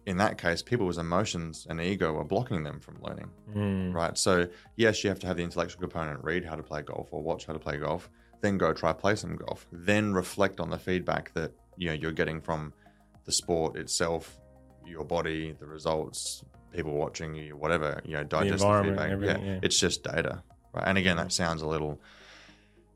in 0.06 0.16
that 0.16 0.38
case, 0.38 0.62
people's 0.62 0.98
emotions 0.98 1.66
and 1.68 1.80
ego 1.80 2.16
are 2.18 2.24
blocking 2.24 2.62
them 2.64 2.80
from 2.80 2.96
learning, 3.02 3.30
Mm. 3.54 3.94
right? 3.94 4.16
So 4.16 4.48
yes, 4.76 5.04
you 5.04 5.10
have 5.10 5.20
to 5.20 5.26
have 5.26 5.36
the 5.36 5.42
intellectual 5.44 5.80
component, 5.80 6.24
read 6.24 6.44
how 6.44 6.56
to 6.56 6.62
play 6.62 6.82
golf 6.82 7.08
or 7.12 7.22
watch 7.22 7.46
how 7.46 7.52
to 7.52 7.58
play 7.58 7.76
golf, 7.76 8.08
then 8.40 8.56
go 8.58 8.72
try 8.72 8.92
play 8.92 9.14
some 9.14 9.36
golf, 9.36 9.66
then 9.70 10.12
reflect 10.12 10.58
on 10.60 10.70
the 10.70 10.78
feedback 10.78 11.32
that 11.34 11.52
you 11.76 11.88
know 11.88 11.94
you're 11.94 12.12
getting 12.12 12.40
from 12.40 12.72
the 13.26 13.32
sport 13.32 13.76
itself, 13.76 14.38
your 14.86 15.04
body, 15.04 15.54
the 15.60 15.66
results, 15.66 16.42
people 16.72 16.92
watching 16.94 17.34
you, 17.34 17.54
whatever, 17.56 18.00
you 18.04 18.14
know, 18.16 18.24
digest 18.24 18.60
the, 18.60 18.64
environment, 18.66 19.20
feedback. 19.20 19.38
yeah, 19.40 19.44
yeah. 19.52 19.58
it's 19.62 19.78
just 19.78 20.02
data, 20.02 20.42
right? 20.72 20.84
And 20.86 20.96
again, 20.98 21.16
that 21.18 21.30
sounds 21.32 21.60
a 21.62 21.66
little 21.66 22.00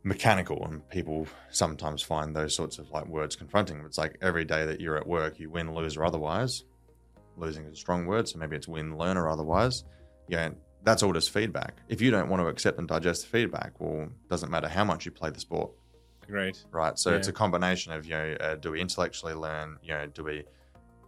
mechanical, 0.04 0.64
and 0.66 0.88
people 0.90 1.26
sometimes 1.50 2.02
find 2.02 2.36
those 2.36 2.54
sorts 2.54 2.78
of 2.78 2.90
like 2.90 3.06
words 3.06 3.34
confronting. 3.34 3.82
It's 3.84 3.98
like 3.98 4.16
every 4.22 4.44
day 4.44 4.66
that 4.66 4.80
you're 4.80 4.96
at 4.96 5.06
work, 5.06 5.40
you 5.40 5.50
win, 5.50 5.74
lose, 5.74 5.96
or 5.96 6.04
otherwise. 6.04 6.64
Losing 7.36 7.64
is 7.64 7.72
a 7.72 7.76
strong 7.76 8.06
word, 8.06 8.28
so 8.28 8.38
maybe 8.38 8.54
it's 8.54 8.68
win, 8.68 8.96
learn, 8.96 9.16
or 9.16 9.28
otherwise. 9.28 9.84
Yeah, 10.28 10.50
that's 10.84 11.02
all 11.02 11.12
just 11.12 11.30
feedback. 11.30 11.78
If 11.88 12.00
you 12.00 12.10
don't 12.10 12.28
want 12.28 12.42
to 12.42 12.46
accept 12.46 12.78
and 12.78 12.86
digest 12.86 13.22
the 13.22 13.28
feedback, 13.28 13.80
well, 13.80 14.08
doesn't 14.28 14.50
matter 14.50 14.68
how 14.68 14.84
much 14.84 15.04
you 15.04 15.10
play 15.10 15.30
the 15.30 15.40
sport, 15.40 15.72
Great. 16.28 16.62
right? 16.70 16.96
So 16.98 17.14
it's 17.14 17.28
a 17.28 17.32
combination 17.32 17.92
of 17.92 18.04
you 18.04 18.12
know, 18.12 18.36
uh, 18.40 18.54
do 18.56 18.70
we 18.70 18.80
intellectually 18.80 19.34
learn? 19.34 19.78
You 19.82 19.94
know, 19.94 20.06
do 20.06 20.22
we 20.22 20.44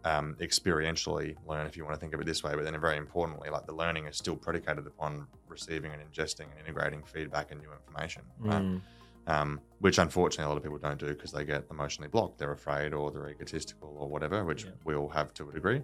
um, 0.05 0.37
experientially 0.41 1.37
learn, 1.47 1.67
if 1.67 1.77
you 1.77 1.85
want 1.85 1.95
to 1.95 2.01
think 2.01 2.15
of 2.15 2.21
it 2.21 2.27
this 2.27 2.43
way? 2.43 2.55
But 2.55 2.65
then, 2.65 2.81
very 2.81 2.97
importantly, 2.97 3.51
like 3.51 3.67
the 3.67 3.75
learning 3.75 4.07
is 4.07 4.17
still 4.17 4.37
predicated 4.37 4.87
upon 4.87 5.27
receiving 5.59 5.91
and 5.95 6.01
ingesting 6.09 6.47
and 6.53 6.59
integrating 6.67 7.03
feedback 7.03 7.51
and 7.51 7.61
new 7.61 7.73
information, 7.73 8.23
right? 8.39 8.63
Mm. 8.63 8.81
Um, 9.29 9.61
which 9.81 9.99
unfortunately 9.99 10.45
a 10.45 10.49
lot 10.49 10.57
of 10.59 10.63
people 10.63 10.79
don't 10.79 11.01
do 11.01 11.09
because 11.09 11.33
they 11.33 11.45
get 11.45 11.65
emotionally 11.71 12.09
blocked. 12.09 12.39
They're 12.39 12.53
afraid 12.53 12.93
or 12.95 13.11
they're 13.11 13.29
egotistical 13.31 13.97
or 13.99 14.09
whatever, 14.09 14.45
which 14.45 14.65
Yeah. 14.65 14.71
we 14.85 14.95
all 14.95 15.09
have 15.09 15.35
to 15.35 15.49
a 15.49 15.53
degree. 15.53 15.83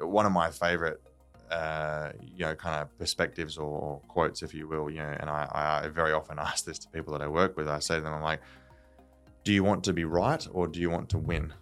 One 0.00 0.26
of 0.26 0.32
my 0.32 0.50
favorite, 0.50 1.00
uh, 1.50 2.10
you 2.20 2.44
know, 2.46 2.54
kind 2.56 2.76
of 2.82 2.98
perspectives 2.98 3.56
or 3.56 4.00
quotes, 4.08 4.42
if 4.42 4.52
you 4.52 4.66
will, 4.66 4.90
you 4.90 4.98
know, 4.98 5.14
and 5.20 5.28
I, 5.30 5.82
I 5.84 5.88
very 5.88 6.12
often 6.12 6.38
ask 6.50 6.64
this 6.64 6.78
to 6.80 6.88
people 6.88 7.12
that 7.12 7.22
I 7.22 7.28
work 7.28 7.56
with. 7.56 7.68
I 7.68 7.78
say 7.78 7.96
to 7.96 8.00
them, 8.00 8.14
I'm 8.14 8.22
like, 8.32 8.40
do 9.44 9.52
you 9.52 9.62
want 9.62 9.84
to 9.84 9.92
be 9.92 10.04
right 10.04 10.44
or 10.52 10.66
do 10.66 10.80
you 10.80 10.90
want 10.90 11.08
to 11.10 11.18
win? 11.18 11.52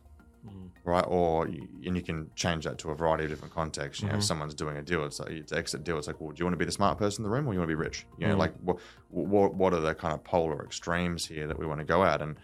Mm. 0.90 0.94
Right, 0.94 1.04
or 1.08 1.44
and 1.46 1.96
you 1.96 2.02
can 2.02 2.30
change 2.34 2.64
that 2.64 2.78
to 2.78 2.90
a 2.90 2.94
variety 2.94 3.24
of 3.24 3.30
different 3.30 3.54
contexts. 3.54 4.02
You 4.02 4.08
know, 4.08 4.14
if 4.16 4.20
Mhm. 4.20 4.24
someone's 4.24 4.54
doing 4.54 4.76
a 4.76 4.82
deal, 4.82 5.04
it's 5.04 5.20
like 5.20 5.30
it's 5.30 5.52
exit 5.52 5.84
deal. 5.84 5.98
It's 5.98 6.06
like, 6.06 6.20
well, 6.20 6.30
do 6.30 6.40
you 6.40 6.44
want 6.44 6.54
to 6.54 6.58
be 6.58 6.64
the 6.64 6.72
smart 6.72 6.98
person 6.98 7.24
in 7.24 7.30
the 7.30 7.34
room, 7.34 7.46
or 7.46 7.52
you 7.52 7.58
want 7.60 7.68
to 7.70 7.76
be 7.76 7.80
rich? 7.80 8.06
You 8.18 8.26
know, 8.28 8.34
Mhm. 8.34 8.38
like 8.38 8.54
what 8.62 8.78
what 9.10 9.54
what 9.54 9.72
are 9.74 9.80
the 9.80 9.94
kind 9.94 10.14
of 10.14 10.24
polar 10.24 10.64
extremes 10.64 11.26
here 11.26 11.46
that 11.46 11.58
we 11.58 11.66
want 11.66 11.80
to 11.80 11.84
go 11.86 12.04
at? 12.04 12.20
And 12.22 12.36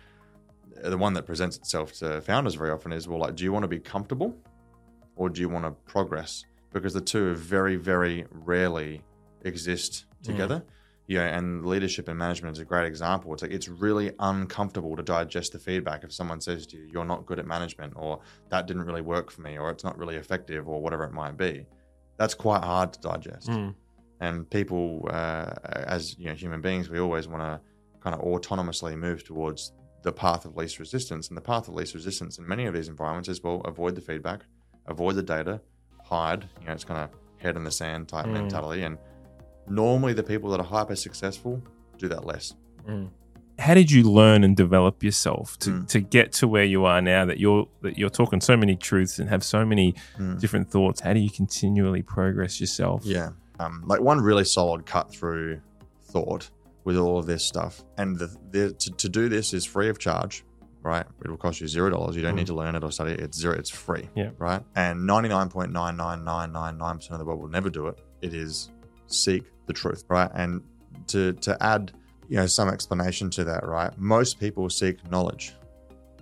the 0.82 0.98
one 0.98 1.14
that 1.14 1.26
presents 1.26 1.56
itself 1.56 1.92
to 1.94 2.20
founders 2.20 2.54
very 2.54 2.70
often 2.70 2.92
is, 2.92 3.08
well, 3.08 3.18
like, 3.18 3.34
do 3.34 3.44
you 3.44 3.52
want 3.52 3.62
to 3.64 3.68
be 3.68 3.78
comfortable, 3.78 4.36
or 5.16 5.28
do 5.28 5.40
you 5.40 5.48
want 5.48 5.64
to 5.64 5.70
progress? 5.90 6.44
Because 6.72 6.92
the 6.94 7.00
two 7.00 7.34
very, 7.34 7.76
very 7.76 8.26
rarely 8.30 9.02
exist 9.42 10.04
together. 10.22 10.62
Yeah, 11.08 11.36
and 11.36 11.64
leadership 11.64 12.08
and 12.08 12.18
management 12.18 12.56
is 12.56 12.60
a 12.60 12.64
great 12.64 12.86
example. 12.86 13.32
It's 13.32 13.42
like 13.42 13.52
it's 13.52 13.68
really 13.68 14.12
uncomfortable 14.18 14.96
to 14.96 15.02
digest 15.02 15.52
the 15.52 15.58
feedback 15.58 16.02
if 16.02 16.12
someone 16.12 16.40
says 16.40 16.66
to 16.68 16.76
you, 16.76 16.88
"You're 16.92 17.04
not 17.04 17.26
good 17.26 17.38
at 17.38 17.46
management," 17.46 17.92
or 17.96 18.20
"That 18.48 18.66
didn't 18.66 18.84
really 18.84 19.02
work 19.02 19.30
for 19.30 19.42
me," 19.42 19.56
or 19.56 19.70
"It's 19.70 19.84
not 19.84 19.96
really 19.96 20.16
effective," 20.16 20.68
or 20.68 20.82
whatever 20.82 21.04
it 21.04 21.12
might 21.12 21.36
be. 21.36 21.66
That's 22.18 22.34
quite 22.34 22.64
hard 22.64 22.92
to 22.94 23.00
digest. 23.00 23.48
Mm. 23.48 23.74
And 24.20 24.50
people, 24.50 25.08
uh, 25.10 25.52
as 25.64 26.18
you 26.18 26.26
know, 26.26 26.34
human 26.34 26.60
beings, 26.60 26.88
we 26.88 26.98
always 26.98 27.28
want 27.28 27.42
to 27.42 27.60
kind 28.00 28.14
of 28.16 28.22
autonomously 28.22 28.96
move 28.96 29.22
towards 29.22 29.72
the 30.02 30.12
path 30.12 30.44
of 30.44 30.56
least 30.56 30.78
resistance. 30.78 31.28
And 31.28 31.36
the 31.36 31.42
path 31.42 31.68
of 31.68 31.74
least 31.74 31.94
resistance 31.94 32.38
in 32.38 32.46
many 32.48 32.66
of 32.66 32.74
these 32.74 32.88
environments 32.88 33.28
is 33.28 33.42
well, 33.42 33.60
avoid 33.64 33.94
the 33.94 34.00
feedback, 34.00 34.44
avoid 34.86 35.14
the 35.16 35.22
data, 35.22 35.60
hide. 36.04 36.48
You 36.60 36.66
know, 36.66 36.72
it's 36.72 36.84
kind 36.84 37.00
of 37.00 37.10
head 37.38 37.56
in 37.56 37.64
the 37.64 37.70
sand 37.70 38.08
type 38.08 38.26
Mm. 38.26 38.32
mentality. 38.32 38.82
And 38.82 38.98
normally, 39.68 40.12
the 40.12 40.22
people 40.22 40.50
that 40.50 40.60
are 40.60 40.66
hyper 40.66 40.96
successful 40.96 41.62
do 41.98 42.08
that 42.08 42.24
less. 42.24 42.54
Mm. 42.88 43.10
How 43.58 43.74
did 43.74 43.90
you 43.90 44.02
learn 44.02 44.44
and 44.44 44.54
develop 44.54 45.02
yourself 45.02 45.58
to, 45.60 45.70
Mm. 45.70 45.88
to 45.88 46.00
get 46.00 46.32
to 46.32 46.46
where 46.48 46.64
you 46.64 46.84
are 46.84 47.00
now 47.00 47.24
that 47.24 47.40
you're 47.40 47.66
that 47.82 47.96
you're 47.96 48.10
talking 48.10 48.40
so 48.40 48.56
many 48.56 48.76
truths 48.76 49.18
and 49.18 49.30
have 49.30 49.42
so 49.42 49.64
many 49.64 49.94
Mm. 50.18 50.38
different 50.38 50.70
thoughts? 50.70 51.00
How 51.00 51.14
do 51.14 51.20
you 51.20 51.30
continually 51.30 52.02
progress 52.02 52.60
yourself? 52.60 53.02
Yeah. 53.04 53.30
Um, 53.58 53.82
like 53.86 54.00
one 54.02 54.20
really 54.20 54.44
solid 54.44 54.84
cut 54.84 55.10
through 55.10 55.60
thought 56.04 56.50
with 56.84 56.98
all 56.98 57.18
of 57.18 57.24
this 57.26 57.44
stuff. 57.44 57.82
And 57.96 58.18
the, 58.18 58.30
the, 58.50 58.72
to, 58.74 58.90
to 58.92 59.08
do 59.08 59.28
this 59.30 59.54
is 59.54 59.64
free 59.64 59.88
of 59.88 59.98
charge, 59.98 60.44
right? 60.82 61.06
It 61.24 61.30
will 61.30 61.38
cost 61.38 61.60
you 61.62 61.66
zero 61.66 61.88
dollars. 61.88 62.14
You 62.14 62.20
don't 62.22 62.34
Mm. 62.34 62.38
need 62.38 62.46
to 62.48 62.54
learn 62.54 62.74
it 62.76 62.84
or 62.84 62.92
study 62.92 63.12
it. 63.12 63.20
It's 63.20 63.38
zero. 63.38 63.54
It's 63.56 63.70
free. 63.70 64.10
Yeah. 64.14 64.30
Right. 64.38 64.62
And 64.74 65.08
99.99999% 65.08 67.10
of 67.12 67.18
the 67.18 67.24
world 67.24 67.40
will 67.40 67.48
never 67.48 67.70
do 67.70 67.86
it. 67.88 67.98
It 68.20 68.34
is 68.34 68.70
seek 69.06 69.44
the 69.66 69.72
truth, 69.72 70.04
right? 70.08 70.30
And 70.34 70.62
to, 71.08 71.32
to 71.34 71.56
add, 71.62 71.92
you 72.28 72.36
know, 72.36 72.46
some 72.46 72.68
explanation 72.68 73.30
to 73.30 73.44
that, 73.44 73.66
right? 73.66 73.96
Most 73.98 74.40
people 74.40 74.68
seek 74.70 75.08
knowledge. 75.10 75.54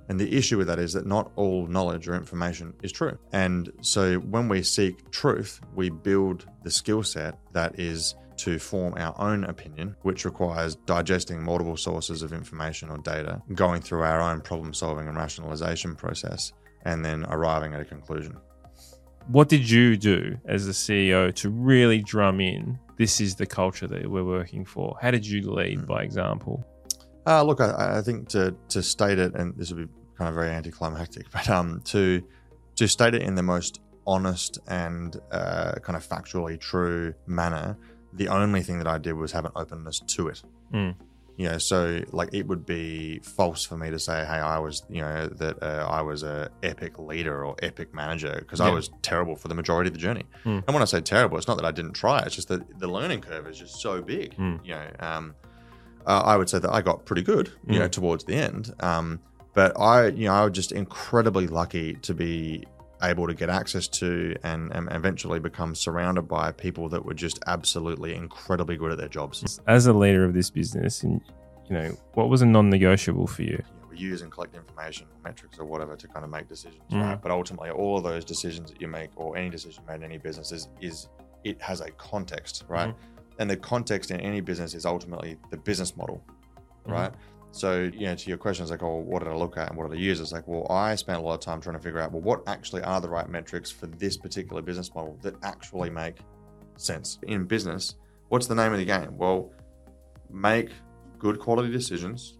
And 0.08 0.20
the 0.20 0.36
issue 0.36 0.58
with 0.58 0.66
that 0.66 0.78
is 0.78 0.92
that 0.92 1.06
not 1.06 1.32
all 1.36 1.66
knowledge 1.66 2.08
or 2.08 2.14
information 2.14 2.74
is 2.82 2.92
true. 2.92 3.16
And 3.32 3.72
so 3.80 4.16
when 4.16 4.48
we 4.48 4.62
seek 4.62 5.10
truth, 5.10 5.60
we 5.74 5.88
build 5.88 6.46
the 6.62 6.70
skill 6.70 7.02
set 7.02 7.38
that 7.52 7.78
is 7.78 8.14
to 8.36 8.58
form 8.58 8.94
our 8.96 9.14
own 9.18 9.44
opinion, 9.44 9.96
which 10.02 10.24
requires 10.24 10.74
digesting 10.74 11.42
multiple 11.42 11.76
sources 11.76 12.22
of 12.22 12.32
information 12.32 12.90
or 12.90 12.98
data, 12.98 13.40
going 13.54 13.80
through 13.80 14.02
our 14.02 14.20
own 14.20 14.40
problem 14.40 14.74
solving 14.74 15.08
and 15.08 15.16
rationalization 15.16 15.94
process, 15.94 16.52
and 16.84 17.04
then 17.04 17.24
arriving 17.28 17.74
at 17.74 17.80
a 17.80 17.84
conclusion. 17.84 18.36
What 19.28 19.48
did 19.48 19.70
you 19.70 19.96
do 19.96 20.36
as 20.44 20.66
the 20.66 20.72
CEO 20.72 21.34
to 21.36 21.48
really 21.48 22.02
drum 22.02 22.40
in 22.40 22.78
this 22.96 23.20
is 23.20 23.34
the 23.34 23.46
culture 23.46 23.86
that 23.86 24.08
we're 24.10 24.24
working 24.24 24.64
for? 24.64 24.96
How 25.00 25.10
did 25.10 25.26
you 25.26 25.50
lead 25.50 25.80
Mm. 25.80 25.86
by 25.86 26.02
example? 26.02 26.64
Uh, 27.26 27.42
look, 27.42 27.60
I, 27.60 27.98
I 27.98 28.02
think 28.02 28.28
to 28.30 28.54
to 28.68 28.82
state 28.82 29.18
it, 29.18 29.34
and 29.34 29.56
this 29.56 29.72
would 29.72 29.88
be 29.88 29.92
kind 30.16 30.28
of 30.28 30.34
very 30.34 30.50
anticlimactic, 30.50 31.30
but 31.32 31.48
um, 31.48 31.80
to 31.86 32.22
to 32.76 32.88
state 32.88 33.14
it 33.14 33.22
in 33.22 33.34
the 33.34 33.42
most 33.42 33.80
honest 34.06 34.58
and 34.68 35.18
uh, 35.32 35.72
kind 35.82 35.96
of 35.96 36.06
factually 36.06 36.58
true 36.60 37.14
manner, 37.26 37.76
the 38.12 38.28
only 38.28 38.62
thing 38.62 38.78
that 38.78 38.86
I 38.86 38.98
did 38.98 39.14
was 39.14 39.32
have 39.32 39.44
an 39.46 39.52
openness 39.56 40.00
to 40.00 40.28
it. 40.28 40.42
Mm. 40.72 40.94
You 41.36 41.48
know, 41.48 41.58
so 41.58 42.00
like 42.12 42.30
it 42.32 42.46
would 42.46 42.64
be 42.64 43.18
false 43.18 43.64
for 43.64 43.76
me 43.76 43.90
to 43.90 43.98
say, 43.98 44.24
"Hey, 44.24 44.38
I 44.38 44.58
was," 44.60 44.84
you 44.88 45.00
know, 45.00 45.26
that 45.26 45.60
uh, 45.62 45.84
I 45.90 46.00
was 46.00 46.22
a 46.22 46.48
epic 46.62 46.98
leader 46.98 47.44
or 47.44 47.56
epic 47.60 47.92
manager 47.92 48.36
because 48.38 48.60
I 48.60 48.70
was 48.70 48.90
terrible 49.02 49.34
for 49.34 49.48
the 49.48 49.54
majority 49.56 49.88
of 49.88 49.94
the 49.94 50.00
journey. 50.00 50.22
Mm. 50.44 50.62
And 50.66 50.74
when 50.74 50.80
I 50.82 50.84
say 50.84 51.00
terrible, 51.00 51.36
it's 51.36 51.48
not 51.48 51.56
that 51.56 51.66
I 51.66 51.72
didn't 51.72 51.94
try; 51.94 52.20
it's 52.20 52.36
just 52.36 52.46
that 52.48 52.78
the 52.78 52.86
learning 52.86 53.20
curve 53.22 53.48
is 53.48 53.58
just 53.58 53.80
so 53.80 54.00
big. 54.00 54.36
Mm. 54.36 54.60
You 54.64 54.74
know, 54.74 54.86
um, 55.00 55.34
uh, 56.06 56.22
I 56.24 56.36
would 56.36 56.48
say 56.48 56.60
that 56.60 56.70
I 56.72 56.80
got 56.82 57.04
pretty 57.04 57.22
good, 57.22 57.50
you 57.66 57.74
Mm. 57.76 57.78
know, 57.80 57.88
towards 57.88 58.22
the 58.24 58.34
end. 58.36 58.72
Um, 58.78 59.18
but 59.54 59.78
I, 59.78 60.08
you 60.08 60.26
know, 60.26 60.34
I 60.34 60.44
was 60.44 60.52
just 60.52 60.70
incredibly 60.70 61.46
lucky 61.48 61.94
to 61.94 62.14
be 62.14 62.64
able 63.08 63.26
to 63.26 63.34
get 63.34 63.48
access 63.50 63.86
to 63.88 64.34
and, 64.42 64.72
and 64.72 64.88
eventually 64.92 65.40
become 65.40 65.74
surrounded 65.74 66.22
by 66.22 66.52
people 66.52 66.88
that 66.90 67.04
were 67.04 67.14
just 67.14 67.38
absolutely 67.46 68.14
incredibly 68.14 68.76
good 68.76 68.92
at 68.92 68.98
their 68.98 69.08
jobs. 69.08 69.60
As 69.66 69.86
a 69.86 69.92
leader 69.92 70.24
of 70.24 70.34
this 70.34 70.50
business, 70.50 71.02
and 71.02 71.20
you 71.68 71.76
know, 71.76 71.96
what 72.14 72.28
was 72.28 72.42
a 72.42 72.46
non-negotiable 72.46 73.26
for 73.26 73.42
you? 73.42 73.50
You 73.50 73.80
know, 73.80 73.86
we 73.90 73.98
use 73.98 74.22
and 74.22 74.30
collect 74.30 74.54
information 74.54 75.06
or 75.06 75.28
metrics 75.28 75.58
or 75.58 75.64
whatever 75.64 75.96
to 75.96 76.08
kind 76.08 76.24
of 76.24 76.30
make 76.30 76.48
decisions, 76.48 76.82
Mm. 76.90 77.02
right? 77.02 77.22
But 77.22 77.30
ultimately, 77.30 77.70
all 77.70 77.96
of 77.96 78.04
those 78.04 78.24
decisions 78.24 78.70
that 78.70 78.80
you 78.80 78.88
make 78.88 79.10
or 79.16 79.36
any 79.36 79.50
decision 79.50 79.84
made 79.86 79.96
in 79.96 80.04
any 80.04 80.18
business 80.18 80.52
is, 80.52 80.68
is 80.80 81.08
it 81.44 81.60
has 81.62 81.80
a 81.80 81.90
context, 81.92 82.64
right? 82.68 82.88
Mm-hmm. 82.90 83.40
And 83.40 83.50
the 83.50 83.56
context 83.56 84.10
in 84.10 84.20
any 84.20 84.40
business 84.40 84.74
is 84.74 84.86
ultimately 84.86 85.36
the 85.50 85.56
business 85.56 85.96
model, 85.96 86.22
right? 86.86 87.12
So, 87.54 87.82
you 87.82 88.06
know, 88.06 88.16
to 88.16 88.28
your 88.28 88.36
question, 88.36 88.64
it's 88.64 88.72
like, 88.72 88.82
oh, 88.82 88.96
what 88.96 89.22
did 89.22 89.28
I 89.28 89.36
look 89.36 89.56
at 89.56 89.68
and 89.68 89.78
what 89.78 89.88
did 89.88 89.96
I 89.96 90.00
use? 90.00 90.18
It's 90.18 90.32
like, 90.32 90.48
well, 90.48 90.66
I 90.68 90.96
spent 90.96 91.20
a 91.20 91.22
lot 91.22 91.34
of 91.34 91.40
time 91.40 91.60
trying 91.60 91.76
to 91.76 91.80
figure 91.80 92.00
out, 92.00 92.10
well, 92.10 92.20
what 92.20 92.42
actually 92.48 92.82
are 92.82 93.00
the 93.00 93.08
right 93.08 93.28
metrics 93.28 93.70
for 93.70 93.86
this 93.86 94.16
particular 94.16 94.60
business 94.60 94.92
model 94.92 95.16
that 95.22 95.36
actually 95.44 95.88
make 95.88 96.16
sense 96.76 97.20
in 97.22 97.44
business? 97.44 97.94
What's 98.28 98.48
the 98.48 98.56
name 98.56 98.72
of 98.72 98.78
the 98.78 98.84
game? 98.84 99.16
Well, 99.16 99.52
make 100.32 100.70
good 101.20 101.38
quality 101.38 101.70
decisions 101.70 102.38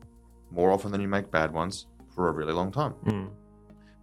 more 0.51 0.73
often 0.73 0.91
than 0.91 1.01
you 1.01 1.07
make 1.07 1.31
bad 1.31 1.53
ones 1.53 1.87
for 2.13 2.29
a 2.29 2.33
really 2.33 2.53
long 2.53 2.73
time. 2.73 2.95
Mm. 3.07 3.31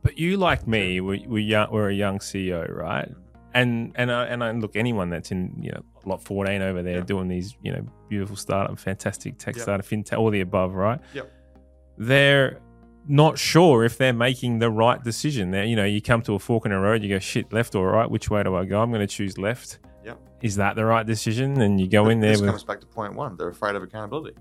But 0.03 0.17
you, 0.17 0.37
like 0.37 0.65
me, 0.65 1.01
we 1.01 1.25
we 1.27 1.43
young, 1.43 1.71
we're 1.71 1.89
a 1.89 1.93
young 1.93 2.19
CEO, 2.19 2.73
right? 2.73 3.09
And 3.53 3.91
and 3.95 4.11
I, 4.11 4.25
and 4.25 4.43
I 4.43 4.51
look 4.51 4.75
anyone 4.75 5.09
that's 5.09 5.31
in 5.31 5.53
you 5.61 5.71
know 5.71 5.81
Lot 6.05 6.23
Fourteen 6.23 6.61
over 6.61 6.81
there 6.81 6.99
Yeah. 6.99 7.03
doing 7.03 7.27
these 7.27 7.55
you 7.61 7.71
know 7.73 7.85
beautiful 8.09 8.35
startup, 8.35 8.79
fantastic 8.79 9.37
tech 9.37 9.55
Yep. 9.55 9.63
startup, 9.63 9.85
fintech, 9.85 10.17
all 10.17 10.29
the 10.29 10.41
above, 10.41 10.73
right? 10.73 10.99
Yep. 11.13 11.31
They're 11.97 12.59
not 13.07 13.37
sure 13.37 13.83
if 13.83 13.97
they're 13.97 14.13
making 14.13 14.59
the 14.59 14.69
right 14.69 15.03
decision. 15.03 15.51
There, 15.51 15.65
you 15.65 15.75
know, 15.75 15.85
you 15.85 16.01
come 16.01 16.21
to 16.23 16.35
a 16.35 16.39
fork 16.39 16.65
in 16.65 16.71
a 16.71 16.79
road, 16.79 17.03
you 17.03 17.09
go 17.09 17.19
shit, 17.19 17.51
left 17.51 17.75
or 17.75 17.91
right. 17.91 18.09
Which 18.09 18.29
way 18.29 18.41
do 18.43 18.55
I 18.55 18.63
go? 18.65 18.81
I'm 18.81 18.89
going 18.91 19.01
to 19.01 19.07
choose 19.07 19.37
left. 19.37 19.79
Yep. 20.05 20.19
Is 20.41 20.55
that 20.55 20.75
the 20.75 20.85
right 20.85 21.05
decision? 21.05 21.59
And 21.61 21.81
you 21.81 21.87
go 21.87 22.09
in 22.09 22.19
there 22.21 22.31
this 22.31 22.41
with 22.41 22.49
comes 22.51 22.63
back 22.63 22.79
to 22.79 22.85
point 22.87 23.15
one. 23.15 23.35
They're 23.37 23.49
afraid 23.49 23.75
of 23.75 23.83
accountability. 23.83 24.37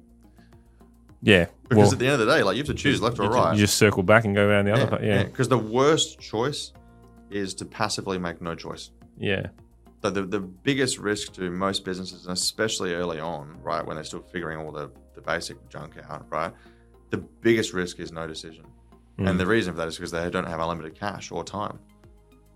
yeah. 1.22 1.46
Because 1.68 1.76
well, 1.78 1.92
at 1.92 1.98
the 1.98 2.06
end 2.06 2.20
of 2.20 2.26
the 2.26 2.32
day, 2.36 2.42
like 2.42 2.56
you 2.56 2.60
have 2.62 2.68
to 2.68 2.74
choose 2.74 3.00
left 3.02 3.18
or 3.18 3.24
you, 3.24 3.30
right. 3.30 3.54
You 3.54 3.60
just 3.60 3.76
circle 3.76 4.02
back 4.02 4.24
and 4.24 4.34
go 4.34 4.46
around 4.48 4.66
the 4.66 4.72
other. 4.72 4.86
Part. 4.86 5.02
Yeah. 5.02 5.24
Because 5.24 5.48
the 5.48 5.58
worst 5.58 6.20
choice 6.20 6.72
is 7.30 7.54
to 7.54 7.64
passively 7.64 8.18
make 8.18 8.40
no 8.42 8.54
choice. 8.54 8.90
Yeah. 9.20 9.46
So 10.02 10.10
the, 10.10 10.22
the 10.22 10.40
biggest 10.40 10.98
risk 10.98 11.34
to 11.34 11.50
most 11.50 11.84
businesses, 11.84 12.24
and 12.24 12.32
especially 12.32 12.94
early 12.94 13.20
on, 13.20 13.58
right, 13.62 13.86
when 13.86 13.96
they're 13.96 14.04
still 14.04 14.22
figuring 14.22 14.58
all 14.58 14.72
the, 14.72 14.90
the 15.14 15.20
basic 15.20 15.56
junk 15.68 15.94
out, 16.08 16.26
right, 16.30 16.52
the 17.10 17.18
biggest 17.18 17.74
risk 17.74 18.00
is 18.00 18.10
no 18.10 18.26
decision. 18.26 18.64
Mm. 19.18 19.30
And 19.30 19.40
the 19.40 19.46
reason 19.46 19.74
for 19.74 19.78
that 19.78 19.88
is 19.88 19.96
because 19.96 20.10
they 20.10 20.28
don't 20.30 20.46
have 20.46 20.60
unlimited 20.60 20.98
cash 20.98 21.30
or 21.30 21.44
time. 21.44 21.78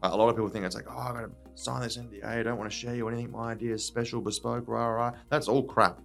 A 0.02 0.16
lot 0.16 0.28
of 0.28 0.36
people 0.36 0.48
think 0.48 0.64
it's 0.64 0.74
like, 0.74 0.86
oh, 0.88 0.98
I'm 0.98 1.14
going 1.14 1.28
to 1.28 1.34
sign 1.54 1.82
this 1.82 1.96
NDA. 1.96 2.24
I 2.24 2.42
don't 2.42 2.58
want 2.58 2.70
to 2.70 2.76
share 2.76 2.94
you 2.94 3.08
anything. 3.08 3.30
My 3.30 3.52
idea 3.52 3.74
is 3.74 3.84
special, 3.84 4.20
bespoke, 4.20 4.64
rah, 4.66 4.86
rah, 4.86 5.08
rah. 5.08 5.12
That's 5.28 5.48
all 5.48 5.62
crap. 5.62 6.00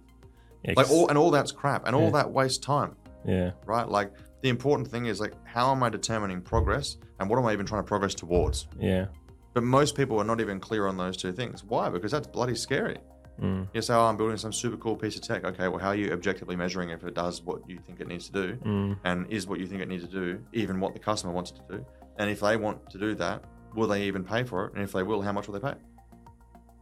Yeah, 0.64 0.74
Like 0.76 0.90
all, 0.90 1.08
and 1.08 1.16
all 1.16 1.30
that's 1.30 1.52
crap. 1.52 1.86
And 1.86 1.96
all 1.96 2.10
that 2.10 2.30
wastes 2.30 2.58
time, 2.58 2.96
yeah. 3.26 3.52
right? 3.64 3.88
Like 3.88 4.12
the 4.42 4.48
important 4.48 4.88
thing 4.88 5.06
is 5.06 5.20
like, 5.20 5.32
how 5.44 5.70
am 5.72 5.82
I 5.82 5.88
determining 5.88 6.40
progress? 6.40 6.96
And 7.18 7.28
what 7.28 7.38
am 7.38 7.46
I 7.46 7.52
even 7.52 7.66
trying 7.66 7.82
to 7.82 7.86
progress 7.86 8.14
towards? 8.14 8.68
Yeah. 8.78 9.06
But 9.52 9.62
most 9.64 9.96
people 9.96 10.18
are 10.20 10.24
not 10.24 10.40
even 10.40 10.60
clear 10.60 10.86
on 10.86 10.96
those 10.96 11.16
two 11.16 11.32
things. 11.32 11.64
Why? 11.64 11.88
Because 11.88 12.12
that's 12.12 12.26
bloody 12.26 12.54
scary. 12.54 12.98
Mm. 13.40 13.68
You 13.72 13.82
say, 13.82 13.94
oh, 13.94 14.02
I'm 14.02 14.16
building 14.16 14.36
some 14.36 14.52
super 14.52 14.76
cool 14.76 14.96
piece 14.96 15.16
of 15.16 15.22
tech. 15.22 15.44
Okay, 15.44 15.66
well, 15.68 15.78
how 15.78 15.88
are 15.88 15.94
you 15.94 16.12
objectively 16.12 16.56
measuring 16.56 16.90
if 16.90 17.02
it 17.04 17.14
does 17.14 17.42
what 17.42 17.68
you 17.68 17.78
think 17.78 18.00
it 18.00 18.06
needs 18.06 18.26
to 18.28 18.32
do? 18.32 18.56
Mm. 18.64 18.98
And 19.04 19.26
is 19.32 19.46
what 19.46 19.58
you 19.60 19.66
think 19.66 19.80
it 19.82 19.88
needs 19.88 20.04
to 20.04 20.10
do 20.10 20.40
even 20.52 20.78
what 20.78 20.92
the 20.92 20.98
customer 21.00 21.32
wants 21.32 21.50
it 21.52 21.56
to 21.68 21.78
do? 21.78 21.86
And 22.18 22.28
if 22.30 22.40
they 22.40 22.56
want 22.56 22.88
to 22.90 22.98
do 22.98 23.14
that, 23.16 23.42
will 23.74 23.88
they 23.88 24.02
even 24.04 24.24
pay 24.24 24.44
for 24.44 24.66
it? 24.66 24.74
And 24.74 24.82
if 24.82 24.92
they 24.92 25.02
will, 25.02 25.22
how 25.22 25.32
much 25.32 25.48
will 25.48 25.58
they 25.58 25.66
pay? 25.68 25.74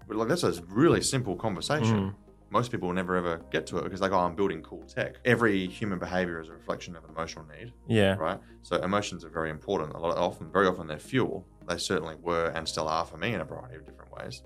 But 0.07 0.17
like 0.17 0.29
that's 0.29 0.43
a 0.43 0.53
really 0.69 1.01
simple 1.01 1.37
conversation. 1.37 2.11
Mm. 2.11 2.15
Most 2.51 2.73
people 2.73 2.89
will 2.89 2.95
never 2.95 3.15
ever 3.15 3.41
get 3.53 3.67
to 3.69 3.77
it 3.79 3.85
because 3.85 4.01
they 4.01 4.07
like, 4.09 4.13
oh, 4.19 4.25
I'm 4.25 4.35
building 4.35 4.63
cool 4.63 4.83
tech. 4.85 5.17
Every 5.27 5.67
human 5.67 5.99
behavior 5.99 6.41
is 6.41 6.49
a 6.49 6.53
reflection 6.53 6.97
of 6.97 7.05
an 7.05 7.11
emotional 7.11 7.45
need 7.47 7.73
Yeah. 7.87 8.15
right? 8.15 8.41
So 8.63 8.77
emotions 8.83 9.23
are 9.25 9.29
very 9.29 9.51
important. 9.51 9.93
A 9.95 9.99
lot 9.99 10.17
often, 10.17 10.51
very 10.51 10.67
often, 10.67 10.87
they're 10.87 10.99
fuel. 10.99 11.47
They 11.69 11.79
certainly 11.79 12.17
were 12.17 12.47
and 12.55 12.67
still 12.67 12.89
are 12.89 13.05
for 13.05 13.19
me 13.19 13.35
in 13.35 13.41
a 13.41 13.45
variety 13.45 13.77
of 13.77 13.87
different 13.87 14.13
ways, 14.17 14.43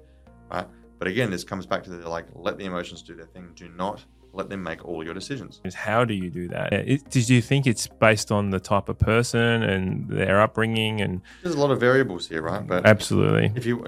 right? 0.50 0.66
But 1.02 1.10
again, 1.10 1.32
this 1.32 1.42
comes 1.42 1.66
back 1.66 1.82
to 1.82 1.90
the 1.90 2.08
like, 2.08 2.26
let 2.32 2.58
the 2.58 2.64
emotions 2.64 3.02
do 3.02 3.16
their 3.16 3.26
thing. 3.26 3.50
Do 3.56 3.68
not 3.70 4.04
let 4.32 4.48
them 4.48 4.62
make 4.62 4.84
all 4.84 5.02
your 5.02 5.14
decisions. 5.14 5.60
how 5.74 6.04
do 6.04 6.14
you 6.14 6.30
do 6.30 6.46
that? 6.46 6.72
It, 6.72 7.10
did 7.10 7.28
you 7.28 7.42
think 7.42 7.66
it's 7.66 7.88
based 7.88 8.30
on 8.30 8.50
the 8.50 8.60
type 8.60 8.88
of 8.88 9.00
person 9.00 9.64
and 9.64 10.08
their 10.08 10.40
upbringing 10.40 11.00
and 11.00 11.20
There's 11.42 11.56
a 11.56 11.58
lot 11.58 11.72
of 11.72 11.80
variables 11.80 12.28
here, 12.28 12.40
right? 12.40 12.64
But 12.64 12.86
absolutely, 12.86 13.50
if 13.56 13.66
you, 13.66 13.84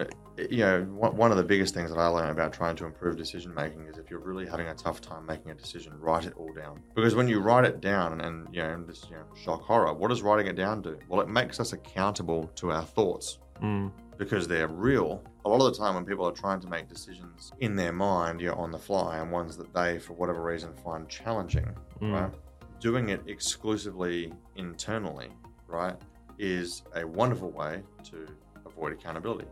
you 0.51 0.65
know, 0.65 0.83
one 0.83 1.17
one 1.17 1.31
of 1.31 1.37
the 1.37 1.45
biggest 1.45 1.73
things 1.73 1.91
that 1.91 2.01
I 2.01 2.09
learned 2.09 2.33
about 2.33 2.53
trying 2.53 2.75
to 2.75 2.85
improve 2.85 3.17
decision 3.17 3.55
making 3.55 3.87
is 3.87 3.97
if 3.97 4.11
you're 4.11 4.19
really 4.19 4.45
having 4.45 4.67
a 4.67 4.75
tough 4.75 5.01
time 5.01 5.25
making 5.25 5.53
a 5.53 5.55
decision, 5.55 5.93
write 6.01 6.27
it 6.27 6.33
all 6.37 6.53
down. 6.53 6.83
Because 6.97 7.15
when 7.15 7.29
you 7.29 7.39
write 7.39 7.65
it 7.65 7.81
down, 7.81 8.15
and, 8.15 8.23
and 8.23 8.49
you 8.53 8.61
know, 8.61 8.83
this 8.89 9.07
you 9.09 9.15
know, 9.15 9.23
shock 9.41 9.63
horror, 9.63 9.95
what 9.95 10.09
does 10.09 10.23
writing 10.23 10.49
it 10.49 10.57
down 10.57 10.83
do? 10.83 10.99
Well, 11.09 11.21
it 11.21 11.29
makes 11.29 11.61
us 11.61 11.75
accountable 11.75 12.51
to 12.57 12.73
our 12.73 12.83
thoughts. 12.83 13.39
mm, 13.63 13.93
because 14.19 14.47
they're 14.49 14.69
real. 14.69 15.23
A 15.45 15.49
lot 15.49 15.65
of 15.67 15.73
the 15.73 15.79
time, 15.79 15.95
when 15.95 16.05
people 16.05 16.27
are 16.27 16.33
trying 16.33 16.61
to 16.61 16.69
make 16.69 16.89
decisions 16.89 17.53
in 17.61 17.77
their 17.77 17.93
mind, 17.93 18.41
you 18.41 18.49
know, 18.49 18.55
on 18.55 18.71
the 18.71 18.79
fly, 18.79 19.19
and 19.19 19.31
ones 19.31 19.57
that 19.57 19.73
they, 19.75 19.99
for 19.99 20.15
whatever 20.15 20.43
reason, 20.43 20.73
find 20.85 21.09
challenging, 21.09 21.69
mm, 22.01 22.13
right? 22.13 22.33
Doing 22.81 23.11
it 23.11 23.23
exclusively 23.27 24.33
internally, 24.57 25.29
right, 25.67 25.97
is 26.39 26.83
a 26.95 27.07
wonderful 27.07 27.51
way 27.51 27.83
to 28.05 28.27
avoid 28.67 28.93
accountability. 28.93 29.47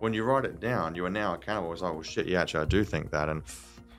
When 0.00 0.12
you 0.14 0.22
write 0.24 0.44
it 0.44 0.60
down, 0.60 0.94
you 0.94 1.04
are 1.06 1.10
now 1.10 1.34
accountable. 1.34 1.72
It's 1.72 1.82
like, 1.82 1.92
well, 1.92 2.02
shit, 2.02 2.26
yeah, 2.26 2.40
actually, 2.40 2.62
I 2.62 2.66
do 2.66 2.84
think 2.84 3.10
that, 3.10 3.28
and 3.28 3.42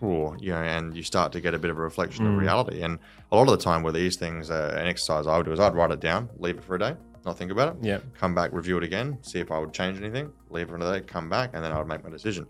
you 0.01 0.51
know, 0.51 0.55
and 0.55 0.95
you 0.95 1.03
start 1.03 1.33
to 1.33 1.41
get 1.41 1.53
a 1.53 1.59
bit 1.59 1.69
of 1.71 1.77
a 1.77 1.81
reflection 1.81 2.25
of 2.25 2.33
Mm. 2.33 2.39
reality. 2.39 2.81
And 2.83 2.99
a 3.33 3.35
lot 3.35 3.49
of 3.49 3.57
the 3.57 3.61
time, 3.63 3.83
with 3.83 3.95
these 3.95 4.15
things, 4.15 4.49
uh, 4.49 4.73
an 4.77 4.87
exercise 4.87 5.27
I 5.27 5.35
would 5.35 5.45
do 5.45 5.51
is 5.51 5.59
I'd 5.59 5.75
write 5.75 5.91
it 5.91 5.99
down, 5.99 6.29
leave 6.37 6.57
it 6.57 6.63
for 6.63 6.75
a 6.75 6.79
day, 6.79 6.95
not 7.25 7.37
think 7.37 7.51
about 7.51 7.75
it 7.75 7.83
yeah, 7.83 7.99
come 8.17 8.33
back, 8.35 8.51
review 8.53 8.77
it 8.77 8.83
again, 8.83 9.17
see 9.21 9.39
if 9.39 9.51
I 9.51 9.59
would 9.59 9.73
change 9.73 9.97
anything, 9.97 10.31
leave 10.49 10.69
it 10.69 10.75
another 10.75 10.99
day, 10.99 11.05
come 11.05 11.29
back, 11.29 11.51
and 11.53 11.63
then 11.63 11.71
I 11.71 11.77
would 11.77 11.87
make 11.87 12.03
my 12.03 12.09
decision. 12.09 12.47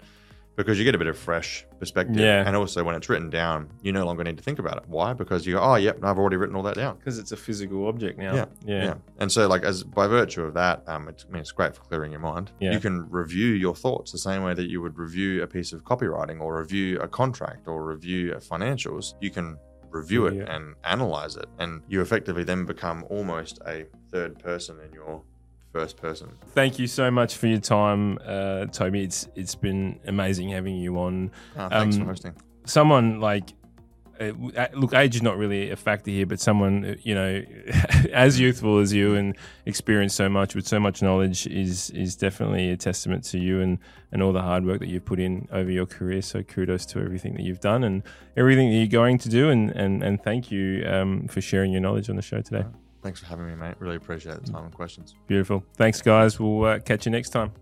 Because 0.55 0.77
you 0.77 0.83
get 0.83 0.93
a 0.93 0.97
bit 0.97 1.07
of 1.07 1.17
fresh 1.17 1.65
perspective. 1.79 2.17
Yeah. 2.17 2.43
And 2.45 2.53
also, 2.53 2.83
when 2.83 2.93
it's 2.93 3.07
written 3.07 3.29
down, 3.29 3.69
you 3.81 3.93
no 3.93 4.05
longer 4.05 4.25
need 4.25 4.35
to 4.35 4.43
think 4.43 4.59
about 4.59 4.75
it. 4.75 4.83
Why? 4.87 5.13
Because 5.13 5.45
you 5.47 5.53
go, 5.53 5.61
oh, 5.61 5.75
yep, 5.75 6.03
I've 6.03 6.19
already 6.19 6.35
written 6.35 6.53
all 6.57 6.63
that 6.63 6.75
down. 6.75 6.97
because 6.97 7.17
it's 7.17 7.31
a 7.31 7.37
physical 7.37 7.87
object 7.87 8.19
now. 8.19 8.35
Yeah, 8.35 8.45
yeah, 8.65 8.83
Yeah. 8.83 8.93
And 9.19 9.31
so, 9.31 9.47
like, 9.47 9.63
as 9.63 9.85
by 9.85 10.07
virtue 10.07 10.43
of 10.43 10.53
that, 10.55 10.83
um, 10.85 11.07
it's, 11.07 11.23
I 11.23 11.31
mean, 11.31 11.39
it's 11.39 11.53
great 11.53 11.75
for 11.75 11.81
clearing 11.83 12.11
your 12.11 12.19
mind. 12.19 12.51
Yeah. 12.59 12.73
You 12.73 12.81
can 12.81 13.09
review 13.09 13.53
your 13.53 13.73
thoughts 13.73 14.11
the 14.11 14.17
same 14.17 14.43
way 14.43 14.53
that 14.53 14.69
you 14.69 14.81
would 14.81 14.97
review 14.97 15.43
a 15.43 15.47
piece 15.47 15.71
of 15.71 15.85
copywriting 15.85 16.41
or 16.41 16.59
review 16.59 16.99
a 16.99 17.07
contract 17.07 17.69
or 17.69 17.85
review 17.85 18.33
financials. 18.41 19.13
You 19.21 19.29
can 19.29 19.57
review 19.91 20.27
it 20.27 20.35
Yeah. 20.35 20.55
and 20.55 20.75
analyze 20.83 21.35
it, 21.35 21.45
and 21.59 21.81
you 21.87 22.01
effectively 22.01 22.43
then 22.43 22.65
become 22.65 23.05
almost 23.09 23.59
a 23.67 23.85
third 24.11 24.39
person 24.39 24.77
in 24.85 24.93
your 24.93 25.23
first 25.73 25.97
person. 25.97 26.29
Thank 26.55 26.79
you 26.79 26.87
so 26.87 27.11
much 27.11 27.35
for 27.37 27.47
your 27.47 27.59
time, 27.59 28.17
uh, 28.25 28.65
Tobi. 28.71 29.03
It's 29.03 29.27
it's 29.35 29.55
been 29.55 29.99
amazing 30.07 30.49
having 30.49 30.75
you 30.77 30.97
on. 30.99 31.31
Ah, 31.57 31.69
thanks 31.69 31.95
Um, 31.95 32.01
for 32.03 32.07
hosting. 32.09 32.33
Someone 32.65 33.19
like 33.19 33.53
look, 34.73 34.93
age 34.93 35.15
is 35.15 35.21
not 35.21 35.37
really 35.37 35.71
a 35.71 35.75
factor 35.75 36.11
here, 36.11 36.25
but 36.25 36.39
someone 36.39 36.85
uh, 36.85 36.95
you 37.03 37.15
know, 37.15 37.43
as 38.13 38.39
youthful 38.39 38.79
as 38.79 38.93
you 38.93 39.15
and 39.15 39.35
experienced 39.65 40.15
so 40.15 40.29
much 40.29 40.55
with 40.55 40.67
so 40.67 40.79
much 40.79 41.01
knowledge 41.01 41.47
is 41.47 41.89
is 41.91 42.15
definitely 42.15 42.71
a 42.71 42.77
testament 42.77 43.23
to 43.25 43.37
you 43.37 43.61
and 43.61 43.79
and 44.11 44.21
all 44.21 44.33
the 44.33 44.41
hard 44.41 44.65
work 44.65 44.79
that 44.79 44.87
you've 44.87 45.05
put 45.05 45.19
in 45.19 45.47
over 45.51 45.71
your 45.71 45.85
career. 45.85 46.21
So 46.21 46.43
kudos 46.43 46.85
to 46.87 46.99
everything 46.99 47.33
that 47.35 47.43
you've 47.43 47.61
done 47.61 47.83
and 47.83 48.03
everything 48.35 48.69
that 48.69 48.75
you're 48.75 48.87
going 48.87 49.17
to 49.19 49.29
do, 49.29 49.49
and 49.49 49.71
and 49.71 50.03
and 50.03 50.21
thank 50.21 50.51
you 50.51 50.85
um, 50.87 51.27
for 51.27 51.41
sharing 51.41 51.71
your 51.71 51.81
knowledge 51.81 52.09
on 52.09 52.15
the 52.15 52.21
show 52.21 52.41
today. 52.41 52.65
Thanks 53.01 53.21
for 53.21 53.27
having 53.27 53.47
me, 53.47 53.55
mate. 53.55 53.75
Really 53.79 53.95
appreciate 53.95 54.43
the 54.43 54.51
time 54.51 54.65
and 54.65 54.73
questions. 54.73 55.15
Beautiful. 55.27 55.63
Thanks, 55.77 56.01
guys. 56.01 56.39
We'll 56.39 56.65
uh, 56.65 56.79
catch 56.79 57.05
you 57.05 57.11
next 57.11 57.29
time. 57.29 57.53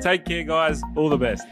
Take 0.00 0.24
care, 0.24 0.42
guys. 0.42 0.80
All 0.96 1.10
the 1.10 1.18
best. 1.18 1.46